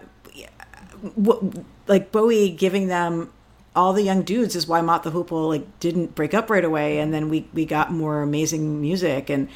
[1.15, 1.41] what,
[1.87, 3.31] like Bowie giving them
[3.75, 6.99] all the young dudes is why Mott the Hoople like didn't break up right away,
[6.99, 9.49] and then we we got more amazing music and.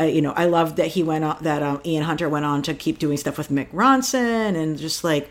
[0.00, 2.62] Uh, you know, I love that he went on that um, Ian Hunter went on
[2.62, 5.28] to keep doing stuff with Mick Ronson and just like,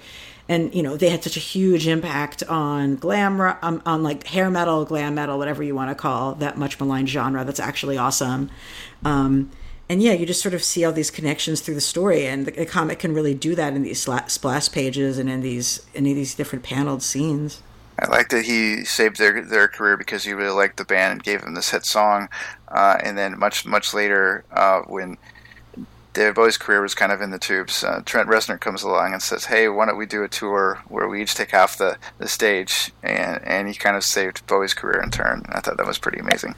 [0.48, 4.52] and you know, they had such a huge impact on glam, um, on like hair
[4.52, 7.44] metal, glam metal, whatever you want to call that much maligned genre.
[7.44, 8.52] That's actually awesome.
[9.04, 9.50] Um,
[9.92, 12.52] and yeah, you just sort of see all these connections through the story, and the,
[12.52, 16.34] the comic can really do that in these splash pages and in these in these
[16.34, 17.62] different paneled scenes.
[18.00, 21.24] I like that he saved their their career because he really liked the band and
[21.24, 22.30] gave them this hit song,
[22.70, 25.18] uh, and then much much later uh, when
[26.14, 29.22] David Bowie's career was kind of in the tubes, uh, Trent Reznor comes along and
[29.22, 32.30] says, "Hey, why don't we do a tour where we each take half the, the
[32.30, 35.44] stage?" And and he kind of saved Bowie's career in turn.
[35.50, 36.56] I thought that was pretty amazing.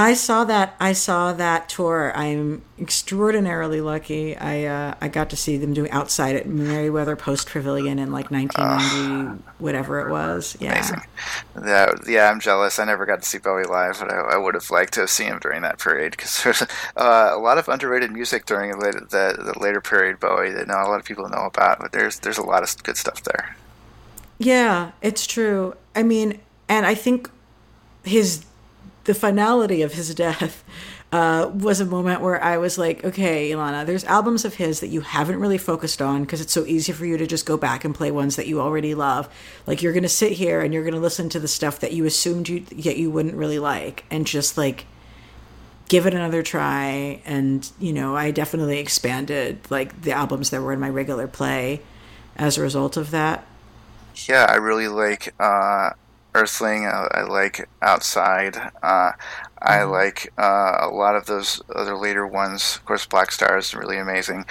[0.00, 0.76] I saw that.
[0.80, 2.10] I saw that tour.
[2.16, 4.34] I'm extraordinarily lucky.
[4.34, 8.30] I uh, I got to see them doing outside at Merriweather Post Pavilion in like
[8.30, 10.56] 1990, whatever it was.
[10.58, 10.72] Yeah.
[10.72, 11.02] Amazing.
[11.54, 12.78] That, yeah, I'm jealous.
[12.78, 15.10] I never got to see Bowie live, but I, I would have liked to have
[15.10, 18.78] seen him during that period because there's uh, a lot of underrated music during the,
[18.78, 21.78] later- the, the later period Bowie that not a lot of people know about.
[21.78, 23.54] But there's there's a lot of good stuff there.
[24.38, 25.74] Yeah, it's true.
[25.94, 27.28] I mean, and I think
[28.02, 28.46] his
[29.04, 30.64] the finality of his death
[31.12, 34.88] uh, was a moment where I was like, okay, Elana, there's albums of his that
[34.88, 37.84] you haven't really focused on because it's so easy for you to just go back
[37.84, 39.28] and play ones that you already love.
[39.66, 42.48] Like you're to sit here and you're to listen to the stuff that you assumed
[42.48, 44.86] you that you wouldn't really like, and just like
[45.88, 47.20] give it another try.
[47.24, 51.82] And you know, I definitely expanded like the albums that were in my regular play
[52.36, 53.46] as a result of that.
[54.28, 55.90] Yeah, I really like uh,
[56.34, 56.86] Earthling.
[56.86, 58.56] I, I like Outside.
[58.82, 59.12] Uh,
[59.62, 62.76] I like uh, a lot of those other later ones.
[62.76, 64.46] Of course, Blackstar is really amazing.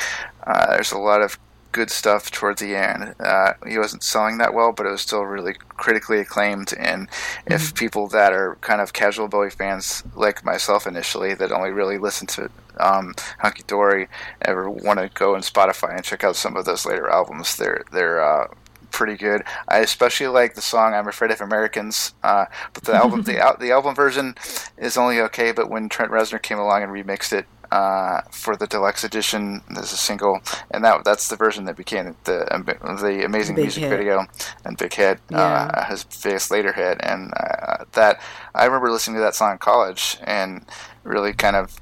[0.45, 1.37] Uh, there's a lot of
[1.71, 3.15] good stuff towards the end.
[3.19, 6.73] Uh, he wasn't selling that well, but it was still really critically acclaimed.
[6.77, 7.07] And
[7.45, 11.97] if people that are kind of casual Bowie fans, like myself initially, that only really
[11.97, 14.07] listen to um, Hunky Dory,
[14.41, 17.83] ever want to go on Spotify and check out some of those later albums, they're
[17.91, 18.47] they're uh,
[18.91, 19.43] pretty good.
[19.67, 23.57] I especially like the song "I'm Afraid of Americans," uh, but the album the al-
[23.57, 24.35] the album version
[24.77, 25.51] is only okay.
[25.51, 29.93] But when Trent Reznor came along and remixed it uh, for the deluxe edition, there's
[29.93, 30.39] a single,
[30.71, 32.45] and that that's the version that became the
[33.01, 33.89] the amazing Big music hit.
[33.89, 34.25] video
[34.65, 35.37] and big hit, Yeah.
[35.73, 38.19] uh, his biggest later hit, and uh, that
[38.55, 40.65] I remember listening to that song in college and
[41.09, 41.75] really kind of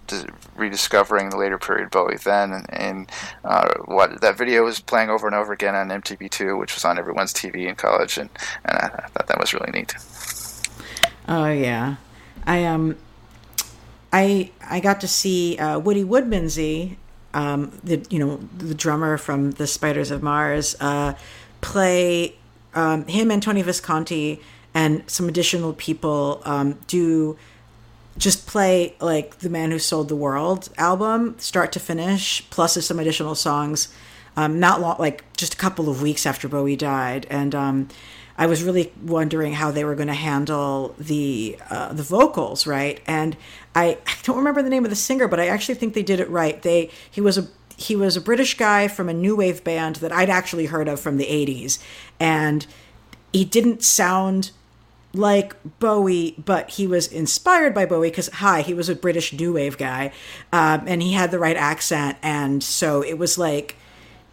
[0.56, 3.12] rediscovering the later period Bowie then, and,
[3.44, 6.98] uh, what that video was playing over and over again on MTV2, which was on
[6.98, 8.30] everyone's TV in college, and,
[8.66, 9.94] and I, I thought that was really neat.
[11.28, 11.98] Oh yeah,
[12.46, 12.96] I um,
[14.14, 16.96] I I got to see uh, Woody Woodmansey,
[17.34, 21.14] um, the you know the drummer from the Spiders of Mars, uh,
[21.60, 22.36] play
[22.74, 24.40] um, him and Tony Visconti
[24.74, 27.36] and some additional people um, do
[28.18, 33.00] just play like the man who sold the world album start to finish plus some
[33.00, 33.94] additional songs
[34.36, 37.88] um, not long like just a couple of weeks after bowie died and um,
[38.38, 43.02] i was really wondering how they were going to handle the uh, the vocals right
[43.08, 43.38] and
[43.76, 46.20] I, I don't remember the name of the singer but i actually think they did
[46.20, 49.64] it right they he was a he was a British guy from a new wave
[49.64, 51.78] band that I'd actually heard of from the 80s.
[52.20, 52.66] And
[53.32, 54.52] he didn't sound
[55.18, 59.54] like Bowie, but he was inspired by Bowie because, hi, he was a British new
[59.54, 60.12] wave guy.
[60.54, 62.18] Um, and he had the right accent.
[62.22, 63.76] And so it was like,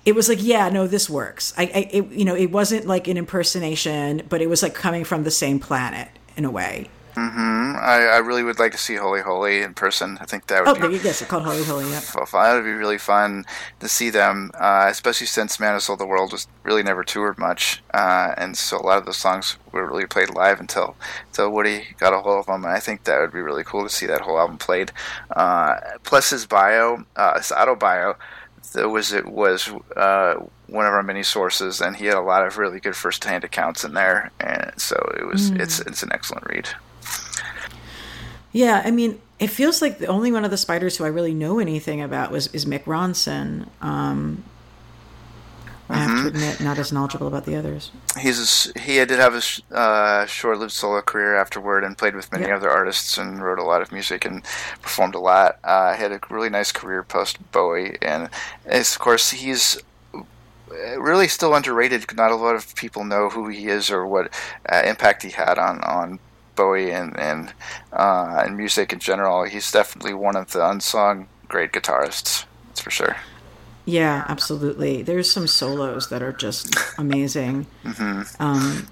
[0.04, 1.54] it was like, yeah, no, this works.
[1.56, 5.04] I, I it, you know, it wasn't like an impersonation, but it was like coming
[5.04, 6.88] from the same planet in a way.
[7.14, 7.76] Mm-hmm.
[7.78, 10.18] I, I really would like to see Holy Holy in person.
[10.20, 11.88] I think that would Oh, be yes, it's called Holy Holy.
[11.90, 12.00] Yeah.
[12.00, 12.50] fun.
[12.50, 13.44] It would be really fun
[13.80, 17.38] to see them, uh, especially since Man Who Sold the World was really never toured
[17.38, 20.96] much, uh, and so a lot of those songs were really played live until
[21.28, 22.64] until Woody got a hold of them.
[22.64, 24.90] And I think that would be really cool to see that whole album played.
[25.36, 28.16] Uh, plus his bio, uh, his auto bio,
[28.72, 30.34] that was it was uh,
[30.66, 33.84] one of our many sources, and he had a lot of really good first-hand accounts
[33.84, 36.68] in there, and so it was it's it's an excellent read.
[38.54, 41.34] Yeah, I mean, it feels like the only one of the spiders who I really
[41.34, 43.66] know anything about was is Mick Ronson.
[43.82, 44.44] Um,
[45.88, 47.90] I have to admit, not as knowledgeable about the others.
[48.18, 52.30] He's a he did have a sh- uh, short-lived solo career afterward, and played with
[52.32, 54.44] many other artists and wrote a lot of music and
[54.80, 55.58] performed a lot.
[55.64, 58.30] Uh, had a really nice career post Bowie, and
[58.66, 59.82] of course he's
[60.96, 62.06] really still underrated.
[62.16, 64.32] Not a lot of people know who he is or what
[64.70, 66.20] uh, impact he had on on
[66.54, 67.52] Bowie and and
[67.92, 69.44] uh, and music in general.
[69.44, 72.46] He's definitely one of the unsung great guitarists.
[72.68, 73.16] That's for sure.
[73.86, 75.02] Yeah, absolutely.
[75.02, 77.66] There's some solos that are just amazing.
[78.38, 78.88] Um,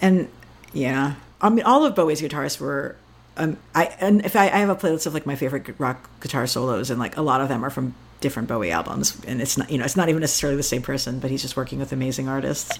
[0.00, 0.28] and
[0.72, 2.96] yeah, I mean, all of Bowie's guitarists were.
[3.36, 6.46] Um, I and if I, I have a playlist of like my favorite rock guitar
[6.46, 9.70] solos, and like a lot of them are from different Bowie albums, and it's not
[9.70, 12.28] you know it's not even necessarily the same person, but he's just working with amazing
[12.28, 12.78] artists.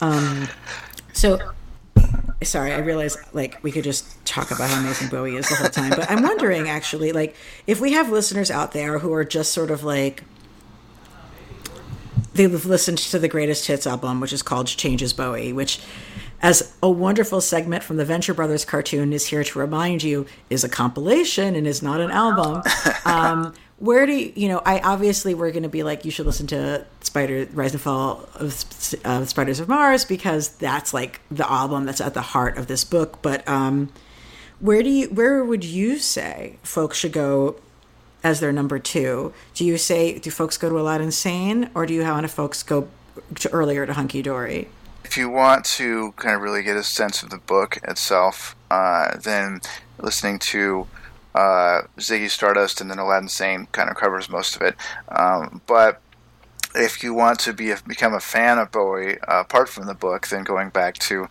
[0.00, 0.48] Um,
[1.12, 1.38] so
[2.42, 5.68] sorry, I realize like we could just talk about how amazing Bowie is the whole
[5.68, 7.34] time, but I'm wondering actually, like,
[7.66, 10.22] if we have listeners out there who are just sort of like
[12.34, 15.80] they've listened to the greatest hits album, which is called Changes Bowie, which
[16.42, 20.64] as a wonderful segment from the Venture Brothers cartoon is here to remind you is
[20.64, 22.62] a compilation and is not an album.
[23.06, 26.26] Um, where do you, you know, I obviously we're going to be like, you should
[26.26, 28.64] listen to Spider, Rise and Fall of
[29.04, 32.84] uh, Spiders of Mars because that's like the album that's at the heart of this
[32.84, 33.20] book.
[33.22, 33.90] But um,
[34.60, 37.56] where do you, where would you say folks should go
[38.24, 39.34] as their number two?
[39.54, 42.62] Do you say, do folks go to Aladdin Sane or do you want to folks
[42.62, 42.88] go
[43.36, 44.68] to earlier to Hunky Dory?
[45.06, 49.16] if you want to kind of really get a sense of the book itself, uh,
[49.18, 49.60] then
[50.00, 50.88] listening to
[51.36, 54.74] uh, Ziggy Stardust and then Aladdin Sane kind of covers most of it.
[55.08, 56.00] Um, but
[56.74, 59.94] if you want to be a, become a fan of Bowie, uh, apart from the
[59.94, 61.28] book, then going back to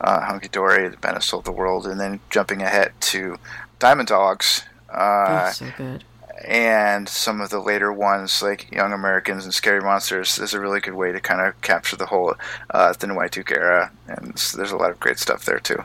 [0.00, 3.36] uh, Hunky Dory, The Man Who Sold the World, and then jumping ahead to
[3.78, 4.62] Diamond Dogs.
[4.90, 6.04] Uh, That's so good.
[6.46, 10.80] and some of the later ones like Young Americans and Scary Monsters is a really
[10.80, 12.34] good way to kind of capture the whole
[12.70, 15.82] uh, Thin White Duke era, and s- there's a lot of great stuff there too.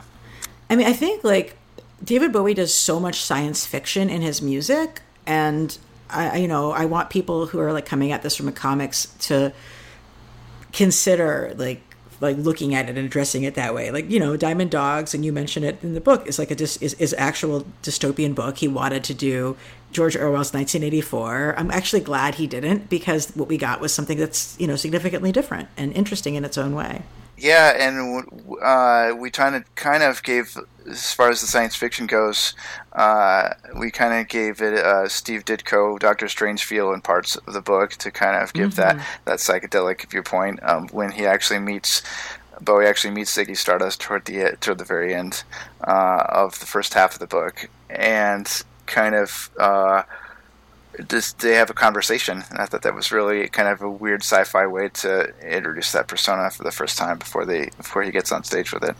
[0.70, 1.56] I mean, I think like
[2.04, 5.76] David Bowie does so much science fiction in his music, and
[6.10, 9.06] I, you know, I want people who are like coming at this from a comics
[9.20, 9.52] to
[10.72, 11.82] consider like
[12.20, 13.90] like looking at it and addressing it that way.
[13.90, 16.54] Like you know, Diamond Dogs, and you mentioned it in the book, is like a
[16.54, 18.58] dis- is is actual dystopian book.
[18.58, 19.56] He wanted to do
[19.92, 21.54] George Orwell's 1984.
[21.56, 25.32] I'm actually glad he didn't because what we got was something that's you know significantly
[25.32, 27.02] different and interesting in its own way.
[27.36, 28.26] Yeah, and
[28.62, 30.56] uh, we kind of kind of gave,
[30.88, 32.54] as far as the science fiction goes,
[32.92, 37.52] uh, we kind of gave it uh, Steve Ditko, Doctor Strange feel in parts of
[37.52, 42.02] the book to kind of give that that psychedelic viewpoint um, when he actually meets.
[42.60, 45.42] Bowie actually meets Ziggy Stardust toward the toward the very end
[45.84, 50.04] uh, of the first half of the book, and kind of uh,
[51.08, 52.42] just they have a conversation.
[52.50, 56.08] And I thought that was really kind of a weird sci-fi way to introduce that
[56.08, 58.96] persona for the first time before they before he gets on stage with it.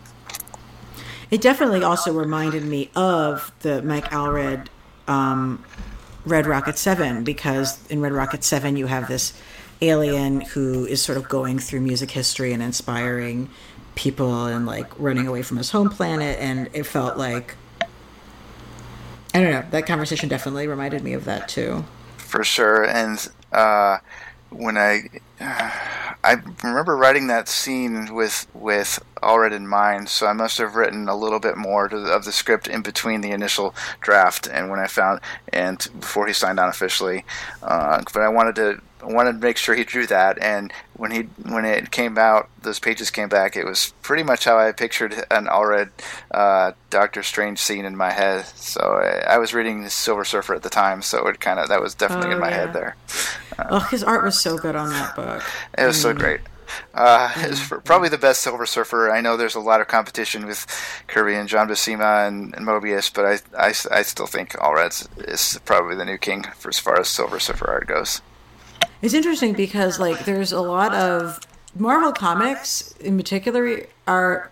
[1.30, 4.68] It definitely also reminded me of the Mike Allred
[5.08, 5.64] um,
[6.24, 9.32] Red Rocket 7 because in Red Rocket 7 you have this
[9.82, 13.50] alien who is sort of going through music history and inspiring
[13.94, 17.56] people and like running away from his home planet and it felt like
[19.34, 21.84] I don't know that conversation definitely reminded me of that too.
[22.16, 22.84] for sure.
[22.84, 23.98] And uh,
[24.50, 25.08] when I
[26.24, 31.08] I remember writing that scene with with Allred in mind, so I must have written
[31.08, 34.86] a little bit more of the script in between the initial draft and when I
[34.86, 35.20] found
[35.52, 37.24] and before he signed on officially.
[37.62, 38.80] Uh, but I wanted to
[39.12, 40.38] wanted to make sure he drew that.
[40.38, 43.56] And when he when it came out, those pages came back.
[43.56, 45.90] It was pretty much how I pictured an Allred
[46.30, 48.46] uh, Doctor Strange scene in my head.
[48.46, 51.80] So I, I, was reading Silver Surfer at the time, so it kind of that
[51.80, 52.56] was definitely oh, in my yeah.
[52.56, 52.96] head there.
[53.58, 55.42] Uh, oh, his art was so good on that book.
[55.78, 56.02] It was mm.
[56.02, 56.40] so great.
[56.92, 57.78] Uh, mm-hmm.
[57.80, 59.10] probably the best Silver Surfer.
[59.10, 60.66] I know there's a lot of competition with
[61.06, 65.60] Kirby and John Buscema and, and Moebius, but I, I, I still think Allred is
[65.64, 68.20] probably the new king for as far as Silver Surfer art goes.
[69.04, 71.38] It's interesting because like there's a lot of
[71.76, 74.50] Marvel comics in particular are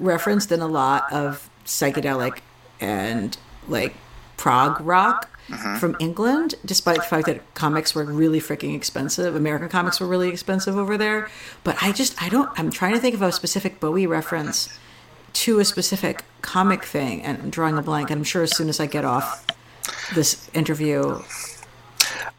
[0.00, 2.40] referenced in a lot of psychedelic
[2.80, 3.38] and
[3.68, 3.94] like
[4.36, 5.76] prog rock mm-hmm.
[5.76, 9.36] from England, despite the fact that comics were really freaking expensive.
[9.36, 11.30] American comics were really expensive over there.
[11.62, 14.76] But I just, I don't, I'm trying to think of a specific Bowie reference
[15.34, 18.10] to a specific comic thing, and I'm drawing a blank.
[18.10, 19.46] And I'm sure as soon as I get off
[20.16, 21.22] this interview.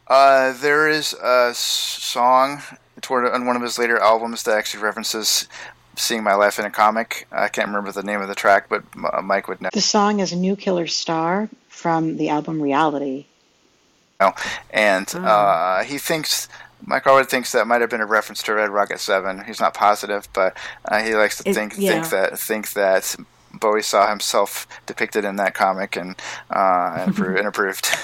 [0.08, 2.62] Uh, there is a song
[3.02, 5.48] toward on one of his later albums that actually references
[5.96, 7.28] seeing my life in a comic.
[7.32, 8.84] I can't remember the name of the track, but
[9.24, 9.70] Mike would know.
[9.74, 13.26] The song is "New Killer Star" from the album Reality.
[14.20, 14.32] Oh,
[14.70, 15.24] and oh.
[15.24, 16.48] Uh, he thinks
[16.86, 19.44] Mike Allred thinks that might have been a reference to Red Rocket Seven.
[19.46, 21.92] He's not positive, but uh, he likes to it, think yeah.
[21.92, 23.16] think that think that
[23.54, 26.16] Bowie saw himself depicted in that comic and
[26.50, 27.88] uh, and approved.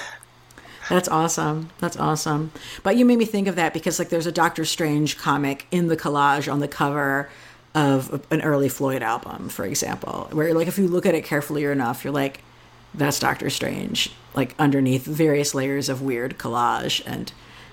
[0.92, 1.70] That's awesome.
[1.78, 2.52] That's awesome.
[2.82, 5.86] But you made me think of that because like there's a Doctor Strange comic in
[5.86, 7.30] the collage on the cover
[7.74, 11.64] of an early Floyd album, for example, where like if you look at it carefully
[11.64, 12.42] enough, you're like,
[12.92, 17.00] that's Doctor Strange, like underneath various layers of weird collage.
[17.06, 17.32] And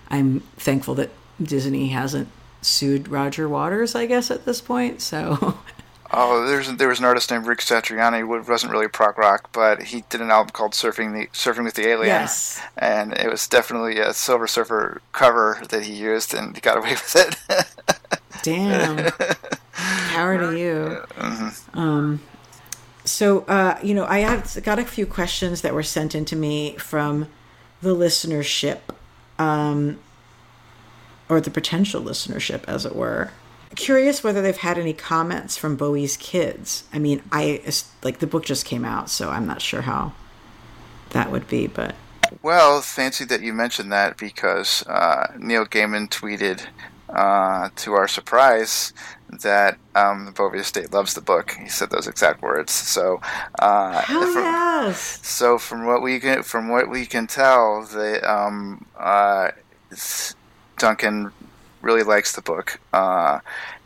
[0.09, 1.09] I'm thankful that
[1.43, 2.30] Disney hasn't
[2.61, 5.01] sued Roger Waters, I guess, at this point.
[5.01, 5.57] So.
[6.12, 9.84] Oh, there's there was an artist named Rick Satriani who wasn't really prog rock, but
[9.84, 12.60] he did an album called "Surfing the Surfing with the Alien," yes.
[12.78, 16.89] and it was definitely a Silver Surfer cover that he used, and he got away
[16.91, 17.38] with it.
[18.41, 19.12] Damn,
[19.72, 21.03] power to you.
[21.16, 21.80] Mm-hmm.
[21.80, 22.22] Um,
[23.05, 26.36] so, uh, you know, I have got a few questions that were sent in to
[26.36, 27.28] me from
[27.82, 28.80] the listenership,
[29.38, 29.99] um,
[31.28, 33.32] or the potential listenership, as it were.
[33.76, 36.86] Curious whether they've had any comments from Bowie's kids.
[36.91, 37.61] I mean, I
[38.03, 40.13] like the book just came out, so I'm not sure how
[41.11, 41.95] that would be, but.
[42.41, 46.65] Well, fancy that you mentioned that because uh, Neil Gaiman tweeted
[47.09, 48.93] uh, to our surprise,
[49.32, 51.51] that um, the Bowie estate loves the book.
[51.51, 52.72] He said those exact words.
[52.72, 53.22] So,
[53.59, 55.20] uh, Hell from, yes.
[55.26, 59.51] so from what we can from what we can tell, the um, uh,
[60.78, 61.32] Duncan
[61.82, 63.39] really likes the book, uh,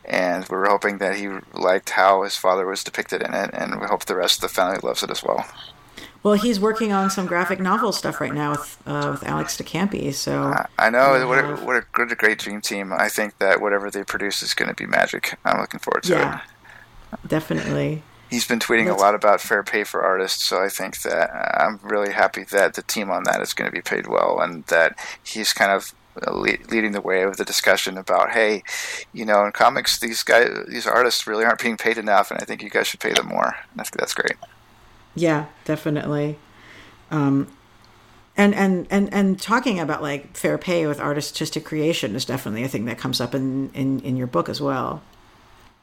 [0.06, 3.88] and we're hoping that he liked how his father was depicted in it, and we
[3.88, 5.46] hope the rest of the family loves it as well.
[6.24, 9.64] Well, he's working on some graphic novel stuff right now with uh, with Alex de
[9.64, 10.14] Campi.
[10.14, 12.94] So I know what a, what a, what a great dream team.
[12.94, 15.38] I think that whatever they produce is going to be magic.
[15.44, 16.39] I'm looking forward to yeah,
[17.12, 17.28] it.
[17.28, 18.04] Definitely.
[18.30, 19.02] He's been tweeting That's...
[19.02, 22.46] a lot about fair pay for artists, so I think that uh, I'm really happy
[22.46, 25.72] that the team on that is going to be paid well, and that he's kind
[25.72, 25.94] of
[26.32, 28.64] leading the way with the discussion about, hey,
[29.14, 32.45] you know, in comics, these guys, these artists really aren't being paid enough, and I
[32.45, 33.55] think you guys should pay them more.
[33.76, 34.36] That's that's great.
[35.16, 36.38] Yeah, definitely.
[37.11, 37.47] Um,
[38.36, 42.68] and and and and talking about like fair pay with artistic creation is definitely a
[42.68, 45.01] thing that comes up in in, in your book as well.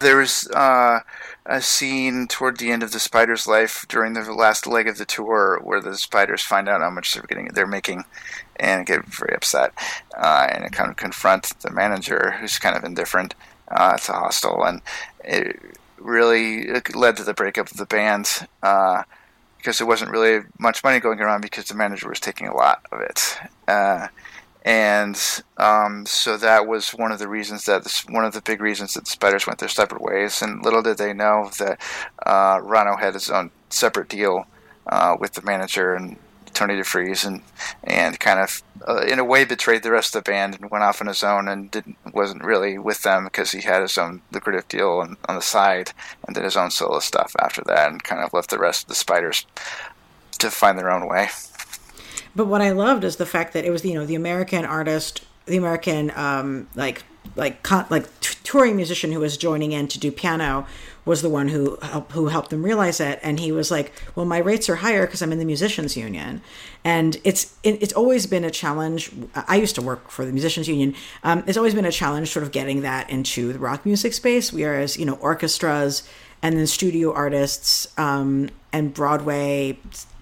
[0.00, 1.00] There's uh,
[1.44, 5.04] a scene toward the end of the spider's life during the last leg of the
[5.04, 8.04] tour where the spiders find out how much they're getting they're making
[8.56, 9.74] and get very upset
[10.16, 13.34] uh, and kind of confront the manager who's kind of indifferent
[13.68, 14.80] uh, to hostile and
[15.22, 15.60] it
[15.98, 18.46] really led to the breakup of the band.
[18.62, 19.02] Uh,
[19.58, 22.80] because there wasn't really much money going around because the manager was taking a lot
[22.90, 23.36] of it.
[24.62, 25.18] And
[25.56, 28.94] um, so that was one of the reasons that this, one of the big reasons
[28.94, 30.42] that the spiders went their separate ways.
[30.42, 31.80] And little did they know that
[32.26, 34.46] uh, Ronno had his own separate deal
[34.86, 36.16] uh, with the manager, and
[36.52, 37.42] Tony DeFries and
[37.84, 40.84] and kind of uh, in a way betrayed the rest of the band and went
[40.84, 44.20] off on his own and didn't wasn't really with them because he had his own
[44.32, 45.92] lucrative deal on, on the side
[46.26, 48.88] and did his own solo stuff after that and kind of left the rest of
[48.88, 49.46] the spiders
[50.38, 51.28] to find their own way.
[52.34, 55.24] But what I loved is the fact that it was you know the American artist,
[55.46, 57.02] the American um, like
[57.36, 60.66] like like touring musician who was joining in to do piano
[61.04, 61.76] was the one who
[62.12, 63.18] who helped them realize it.
[63.22, 66.42] And he was like well my rates are higher because i'm in the musicians union.
[66.84, 69.12] And it's it's always been a challenge.
[69.34, 70.94] I used to work for the musicians union.
[71.22, 74.52] Um, it's always been a challenge sort of getting that into the rock music space.
[74.52, 76.02] Whereas you know orchestras
[76.42, 79.78] and then studio artists um, and broadway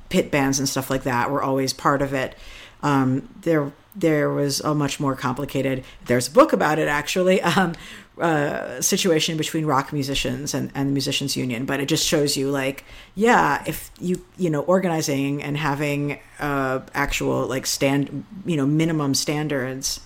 [0.08, 2.36] pit bands and stuff like that were always part of it
[2.82, 5.82] Um, there there was a much more complicated.
[6.06, 7.40] There's a book about it actually.
[7.56, 7.74] Um,
[8.20, 12.50] uh, situation between rock musicians and, and the musicians union but it just shows you
[12.50, 12.84] like
[13.14, 19.14] yeah if you you know organizing and having uh, actual like stand you know minimum
[19.14, 20.00] standards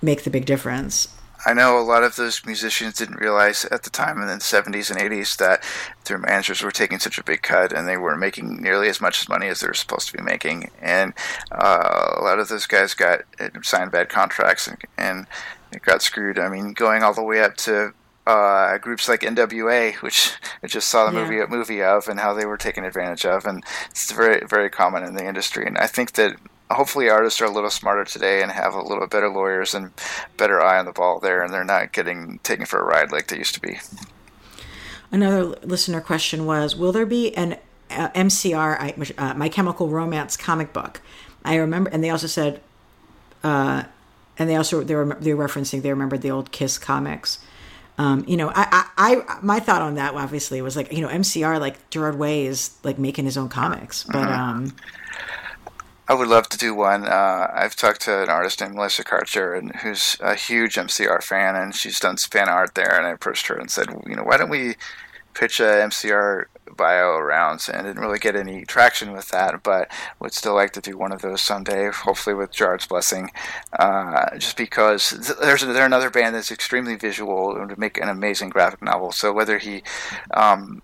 [0.00, 1.08] make the big difference
[1.46, 4.90] I know a lot of those musicians didn't realize at the time in the 70s
[4.90, 5.62] and 80s that
[6.04, 9.28] their managers were taking such a big cut and they weren't making nearly as much
[9.28, 10.70] money as they were supposed to be making.
[10.80, 11.12] And
[11.52, 13.20] uh, a lot of those guys got
[13.62, 15.26] signed bad contracts and, and
[15.82, 16.38] got screwed.
[16.38, 17.92] I mean, going all the way up to
[18.26, 20.32] uh, groups like NWA, which
[20.62, 21.24] I just saw the yeah.
[21.24, 25.04] movie movie of, and how they were taken advantage of, and it's very very common
[25.04, 25.66] in the industry.
[25.66, 26.36] And I think that
[26.74, 29.92] hopefully artists are a little smarter today and have a little better lawyers and
[30.36, 33.28] better eye on the ball there, and they're not getting taken for a ride like
[33.28, 33.78] they used to be.
[35.10, 37.58] Another listener question was: Will there be an
[37.90, 41.00] uh, MCR, uh, My Chemical Romance comic book?
[41.44, 42.60] I remember, and they also said,
[43.42, 43.84] uh,
[44.38, 47.38] and they also they were they were referencing they remembered the old Kiss comics.
[47.96, 51.06] Um, you know, I, I, I, my thought on that obviously was like, you know,
[51.06, 54.32] MCR like Gerard Way is like making his own comics, but mm-hmm.
[54.32, 54.76] um,
[56.06, 57.04] I would love to do one.
[57.04, 61.56] Uh, I've talked to an artist named Melissa Karcher, and who's a huge MCR fan,
[61.56, 62.94] and she's done fan art there.
[62.96, 64.74] And I approached her and said, you know, why don't we
[65.32, 66.44] pitch a MCR
[66.76, 67.66] bio around?
[67.72, 69.90] And didn't really get any traction with that, but
[70.20, 73.30] would still like to do one of those someday, hopefully with Gerard's blessing.
[73.78, 78.50] Uh, just because there's they're another band that's extremely visual and would make an amazing
[78.50, 79.10] graphic novel.
[79.10, 79.82] So whether he
[80.34, 80.82] um,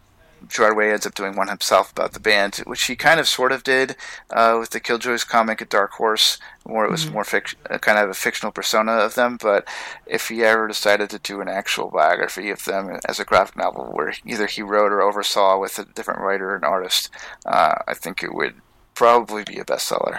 [0.50, 3.52] Gerard Way ends up doing one himself about the band, which he kind of sort
[3.52, 3.96] of did
[4.30, 7.14] uh, with the Killjoys comic at Dark Horse, where it was mm-hmm.
[7.14, 9.38] more fic- uh, kind of a fictional persona of them.
[9.40, 9.66] But
[10.06, 13.90] if he ever decided to do an actual biography of them as a graphic novel,
[13.92, 17.10] where either he wrote or oversaw with a different writer and artist,
[17.46, 18.54] uh, I think it would
[18.94, 20.18] probably be a bestseller.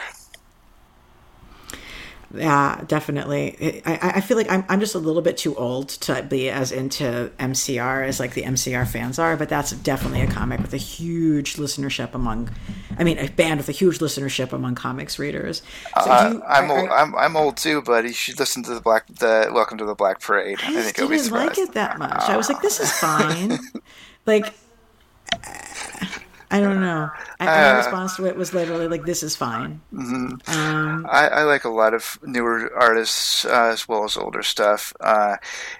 [2.34, 3.82] Yeah, definitely.
[3.86, 6.72] I, I feel like I'm, I'm just a little bit too old to be as
[6.72, 10.78] into MCR as like the MCR fans are, but that's definitely a comic with a
[10.78, 12.50] huge listenership among,
[12.98, 15.62] I mean, a band with a huge listenership among comics readers.
[16.04, 16.90] So uh, you, I'm are, old.
[16.90, 19.96] I'm, I'm old too, but you should listen to the Black, the Welcome to the
[19.96, 20.60] Black Parade.
[20.64, 22.22] I, I think didn't like it that much.
[22.24, 23.60] I was like, this is fine.
[24.26, 24.54] like.
[26.52, 27.10] I don't know.
[27.40, 30.60] I, my uh, response to it was literally like, "This is fine." Mm-hmm.
[30.60, 34.94] Um, I, I, like a lot of newer artists uh, as well as older stuff.
[35.00, 35.38] Uh,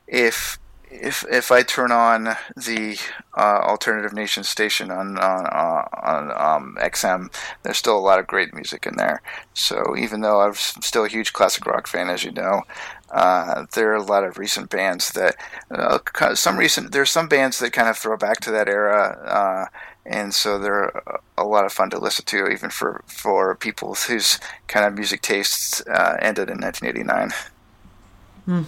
[0.08, 0.58] if
[0.92, 3.00] if if I turn on the
[3.36, 8.54] uh, alternative nation station on on, on um, XM, there's still a lot of great
[8.54, 9.22] music in there.
[9.54, 12.62] So even though I'm still a huge classic rock fan, as you know,
[13.12, 15.36] uh, there are a lot of recent bands that
[15.70, 16.00] uh,
[16.36, 20.34] some recent there's some bands that kind of throw back to that era uh, and
[20.34, 21.04] so they're
[21.38, 25.22] a lot of fun to listen to, even for for people whose kind of music
[25.22, 27.32] tastes uh, ended in 1989.
[28.46, 28.64] Hmm.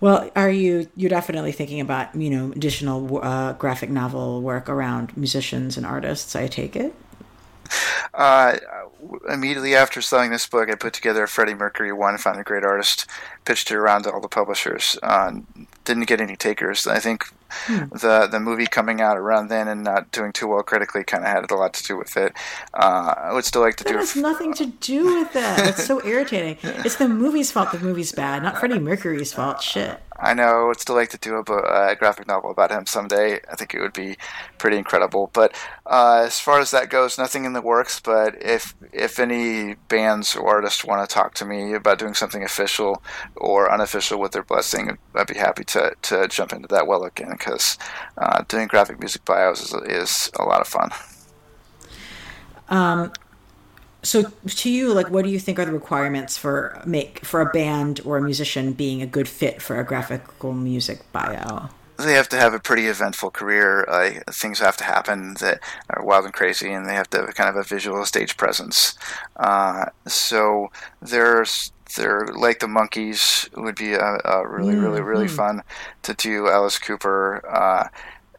[0.00, 5.16] Well, are you you're definitely thinking about you know additional uh, graphic novel work around
[5.16, 6.34] musicians and artists?
[6.36, 6.94] I take it.
[8.14, 8.56] Uh,
[9.28, 12.64] immediately after selling this book, I put together a Freddie Mercury one, found a great
[12.64, 13.06] artist,
[13.44, 14.98] pitched it around to all the publishers.
[15.02, 15.32] Uh,
[15.84, 16.86] didn't get any takers.
[16.86, 17.88] I think hmm.
[17.90, 21.30] the the movie coming out around then and not doing too well critically kind of
[21.30, 22.32] had a lot to do with it.
[22.74, 23.94] Uh, I would still like to that do.
[23.94, 25.68] That has f- nothing to do with that.
[25.68, 26.58] It's so irritating.
[26.62, 27.72] It's the movie's fault.
[27.72, 29.62] The movie's bad, not Freddie Mercury's fault.
[29.62, 30.00] Shit.
[30.20, 33.38] I know I would still like to do a, a, graphic novel about him someday.
[33.50, 34.16] I think it would be
[34.58, 35.30] pretty incredible.
[35.32, 35.54] But
[35.88, 37.98] uh, as far as that goes, nothing in the works.
[37.98, 42.42] But if if any bands or artists want to talk to me about doing something
[42.42, 43.02] official
[43.34, 47.30] or unofficial with their blessing, I'd be happy to, to jump into that well again
[47.30, 47.78] because
[48.18, 50.90] uh, doing graphic music bios is, is a lot of fun.
[52.68, 53.12] Um,
[54.02, 57.46] so to you like what do you think are the requirements for make for a
[57.46, 61.68] band or a musician being a good fit for a graphical music bio
[61.98, 63.84] they have to have a pretty eventful career.
[63.88, 67.34] Uh, things have to happen that are wild and crazy, and they have to have
[67.34, 68.96] kind of a visual stage presence.
[69.36, 70.70] Uh, so
[71.02, 74.84] there's they're like the Monkees would be a, a really, mm-hmm.
[74.84, 75.62] really, really fun
[76.02, 76.48] to do.
[76.48, 77.88] Alice Cooper, uh,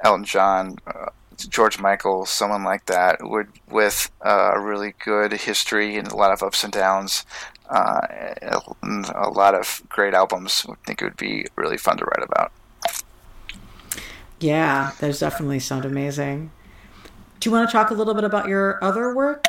[0.02, 6.08] Elton John, uh, George Michael, someone like that, would with a really good history and
[6.10, 7.26] a lot of ups and downs,
[7.70, 8.02] uh,
[8.42, 10.66] a lot of great albums.
[10.70, 12.52] I think it would be really fun to write about.
[14.40, 16.52] Yeah, those definitely sound amazing.
[17.40, 19.46] Do you want to talk a little bit about your other work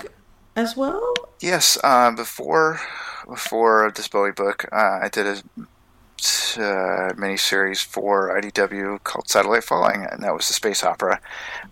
[0.56, 1.14] as well?
[1.40, 1.78] Yes.
[1.82, 2.80] Uh, before
[3.28, 5.42] before this Bowie book, uh, I did a
[6.58, 11.20] uh, miniseries for IDW called Satellite Falling, and that was the space opera.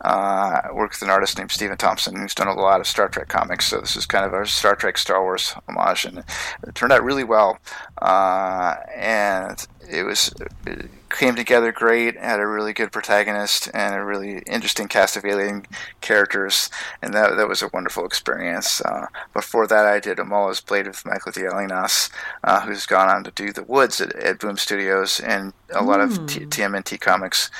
[0.00, 3.08] Uh, I worked with an artist named Stephen Thompson who's done a lot of Star
[3.08, 6.74] Trek comics, so this is kind of a Star Trek Star Wars homage, and it
[6.74, 7.58] turned out really well.
[8.00, 10.32] Uh, and it was
[10.66, 12.16] it came together great.
[12.16, 15.64] Had a really good protagonist and a really interesting cast of alien
[16.00, 16.70] characters,
[17.02, 18.80] and that that was a wonderful experience.
[18.82, 22.10] Uh, before that, I did Amala's Blade with Michael Dialynas,
[22.44, 26.00] uh, who's gone on to do The Woods at, at Boom Studios and a lot
[26.00, 26.48] of T- Hmm.
[26.48, 27.50] TMNT comics.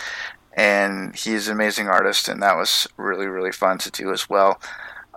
[0.55, 4.61] And he's an amazing artist, and that was really really fun to do as well.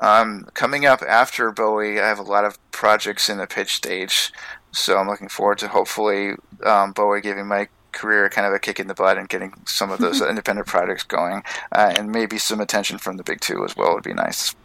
[0.01, 4.31] Um, coming up after Bowie, I have a lot of projects in the pitch stage,
[4.71, 8.79] so I'm looking forward to hopefully um, Bowie giving my career kind of a kick
[8.79, 12.61] in the butt and getting some of those independent projects going, uh, and maybe some
[12.61, 14.55] attention from the big two as well would be nice.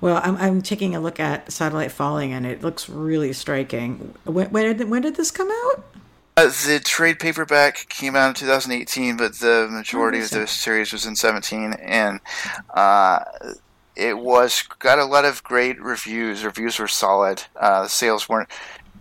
[0.00, 4.14] Well, I'm, I'm taking a look at Satellite Falling, and it looks really striking.
[4.24, 5.84] When, when, did, when did this come out?
[6.36, 11.06] Uh, the trade paperback came out in 2018, but the majority of the series was
[11.06, 12.18] in 17, and
[12.74, 13.20] uh,
[13.96, 16.44] it was got a lot of great reviews.
[16.44, 17.42] Reviews were solid.
[17.56, 18.48] Uh, the sales weren't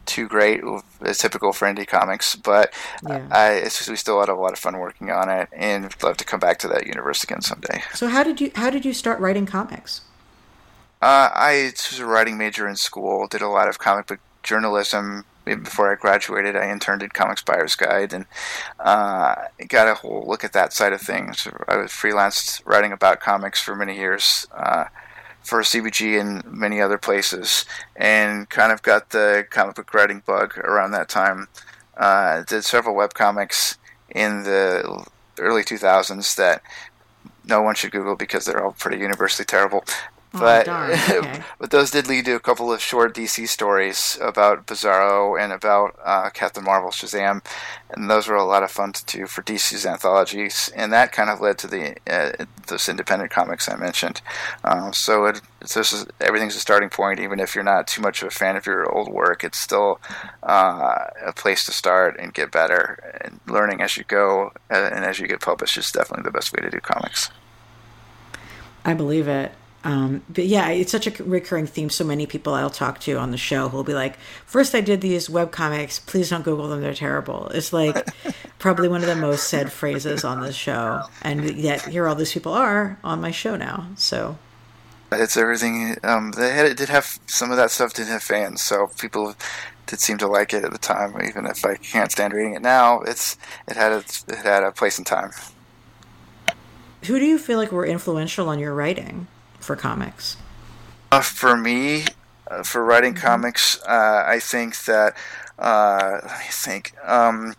[0.05, 0.61] too great,
[1.01, 2.73] as typical for indie comics, but
[3.07, 3.25] Yeah.
[3.31, 6.17] I, it's, we still had a lot of fun working on it, and would love
[6.17, 7.81] to come back to that universe again someday.
[7.93, 10.01] So how did you how did you start writing comics?
[11.01, 15.25] Uh, I was a writing major in school, did a lot of comic book journalism.
[15.45, 18.25] Before I graduated, I interned at Comics Buyer's Guide and
[18.79, 19.35] uh,
[19.67, 21.47] got a whole look at that side of things.
[21.67, 24.85] I was freelanced writing about comics for many years uh,
[25.41, 27.65] for CBG and many other places,
[27.95, 31.49] and kind of got the comic book writing bug around that time.
[31.97, 33.77] Uh, did several webcomics
[34.09, 35.05] in the
[35.39, 36.61] early 2000s that
[37.45, 39.83] no one should Google because they're all pretty universally terrible.
[40.35, 40.67] Oh, But
[41.09, 41.43] okay.
[41.59, 45.95] but those did lead to a couple of short DC stories about Bizarro and about
[46.03, 47.45] uh, Captain Marvel, Shazam,
[47.91, 51.29] and those were a lot of fun to do for DC's anthologies, and that kind
[51.29, 54.21] of led to the uh, those independent comics I mentioned.
[54.63, 58.21] Uh, so it, this is everything's a starting point, even if you're not too much
[58.23, 59.43] of a fan of your old work.
[59.43, 60.01] It's still
[60.41, 65.05] uh, a place to start and get better, and learning as you go uh, and
[65.05, 67.29] as you get published is definitely the best way to do comics.
[68.85, 69.53] I believe it.
[69.83, 71.89] Um, but yeah, it's such a recurring theme.
[71.89, 74.81] So many people I'll talk to on the show who will be like, first I
[74.81, 75.99] did these web comics.
[75.99, 76.81] Please don't Google them.
[76.81, 77.49] They're terrible.
[77.49, 78.07] It's like
[78.59, 81.01] probably one of the most said phrases on this show.
[81.21, 83.87] And yet here all these people are on my show now.
[83.97, 84.37] So
[85.11, 85.97] It's everything.
[86.03, 87.93] Um, they had, it did have some of that stuff.
[87.93, 89.35] Did have fans, so people
[89.85, 91.21] did seem to like it at the time.
[91.27, 94.71] Even if I can't stand reading it now, it's it had its, it had a
[94.71, 95.31] place in time.
[97.03, 99.27] who do you feel like were influential on your writing
[99.63, 100.37] for comics?
[101.11, 102.05] Uh, for me,
[102.49, 105.15] uh, for writing comics, uh, I think that
[105.57, 106.93] uh, let me think.
[107.03, 107.55] Um,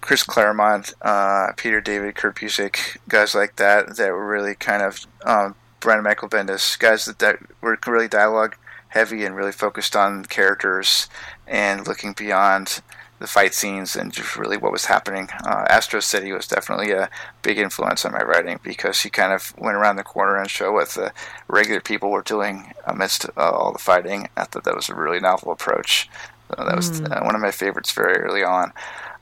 [0.00, 5.06] Chris Claremont, uh, Peter David, Kurt Busiek, guys like that that were really kind of
[5.24, 8.56] um, Brandon Michael Bendis, guys that, that were really dialogue
[8.88, 11.08] heavy and really focused on characters
[11.46, 12.82] and looking beyond
[13.22, 15.28] the fight scenes and just really what was happening.
[15.46, 17.08] Uh, Astro City was definitely a
[17.40, 20.72] big influence on my writing because she kind of went around the corner and showed
[20.72, 21.12] what the
[21.48, 24.28] regular people were doing amidst uh, all the fighting.
[24.36, 26.10] I thought that was a really novel approach.
[26.48, 28.72] So that was uh, one of my favorites very early on.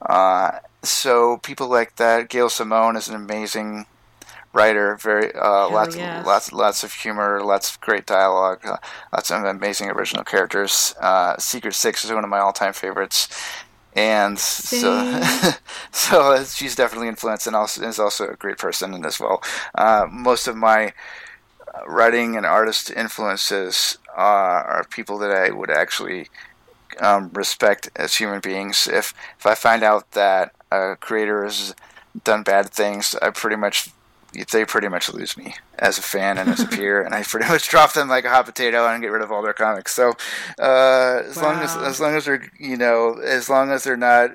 [0.01, 3.87] Uh, so people like that, Gail Simone is an amazing
[4.53, 4.97] writer.
[4.97, 6.27] Very uh, lots, yes.
[6.27, 8.79] lots, lots of humor, lots of great dialogue, uh,
[9.13, 10.95] lots of amazing original characters.
[11.01, 13.29] Uh, Secret Six is one of my all-time favorites,
[14.01, 15.21] and so
[15.93, 19.43] so she's definitely influenced and also is also a great person as well.
[19.75, 20.93] Uh, most of my
[21.75, 26.29] uh, writing and artist influences uh, are people that I would actually
[27.01, 28.89] um, respect as human beings.
[28.89, 31.75] If if I find out that a creator has
[32.25, 33.91] done bad things, I pretty much
[34.53, 37.49] they pretty much lose me as a fan and as a peer, and I pretty
[37.49, 39.93] much drop them like a hot potato and get rid of all their comics.
[39.95, 40.15] So
[40.59, 44.31] uh, as long as as long as they're you know as long as they're not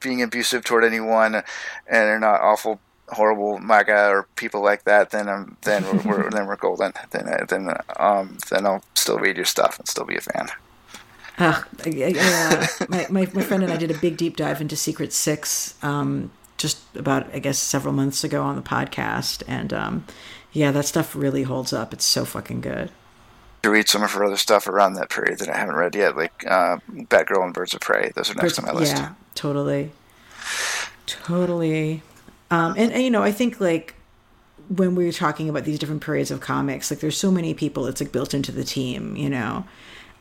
[0.00, 1.44] being abusive toward anyone and
[1.86, 2.78] they're not awful
[3.10, 6.92] horrible MAGA or people like that, then um, then we're, we're then we're golden.
[7.10, 10.48] Then uh, then um then I'll still read your stuff and still be a fan.
[11.38, 14.60] Ugh, I- I- uh, my, my, my friend and I did a big deep dive
[14.60, 19.42] into Secret Six um, just about, I guess, several months ago on the podcast.
[19.46, 20.06] And um,
[20.52, 21.92] yeah, that stuff really holds up.
[21.92, 22.90] It's so fucking good.
[23.62, 26.16] To read some of her other stuff around that period that I haven't read yet,
[26.16, 28.12] like uh, Batgirl and Birds of Prey.
[28.14, 28.96] Those are next on my list.
[28.96, 29.90] Yeah, totally.
[31.06, 32.02] Totally.
[32.50, 33.94] Um, and, and, you know, I think like
[34.68, 37.86] when we were talking about these different periods of comics, like there's so many people,
[37.86, 39.64] it's like built into the team, you know.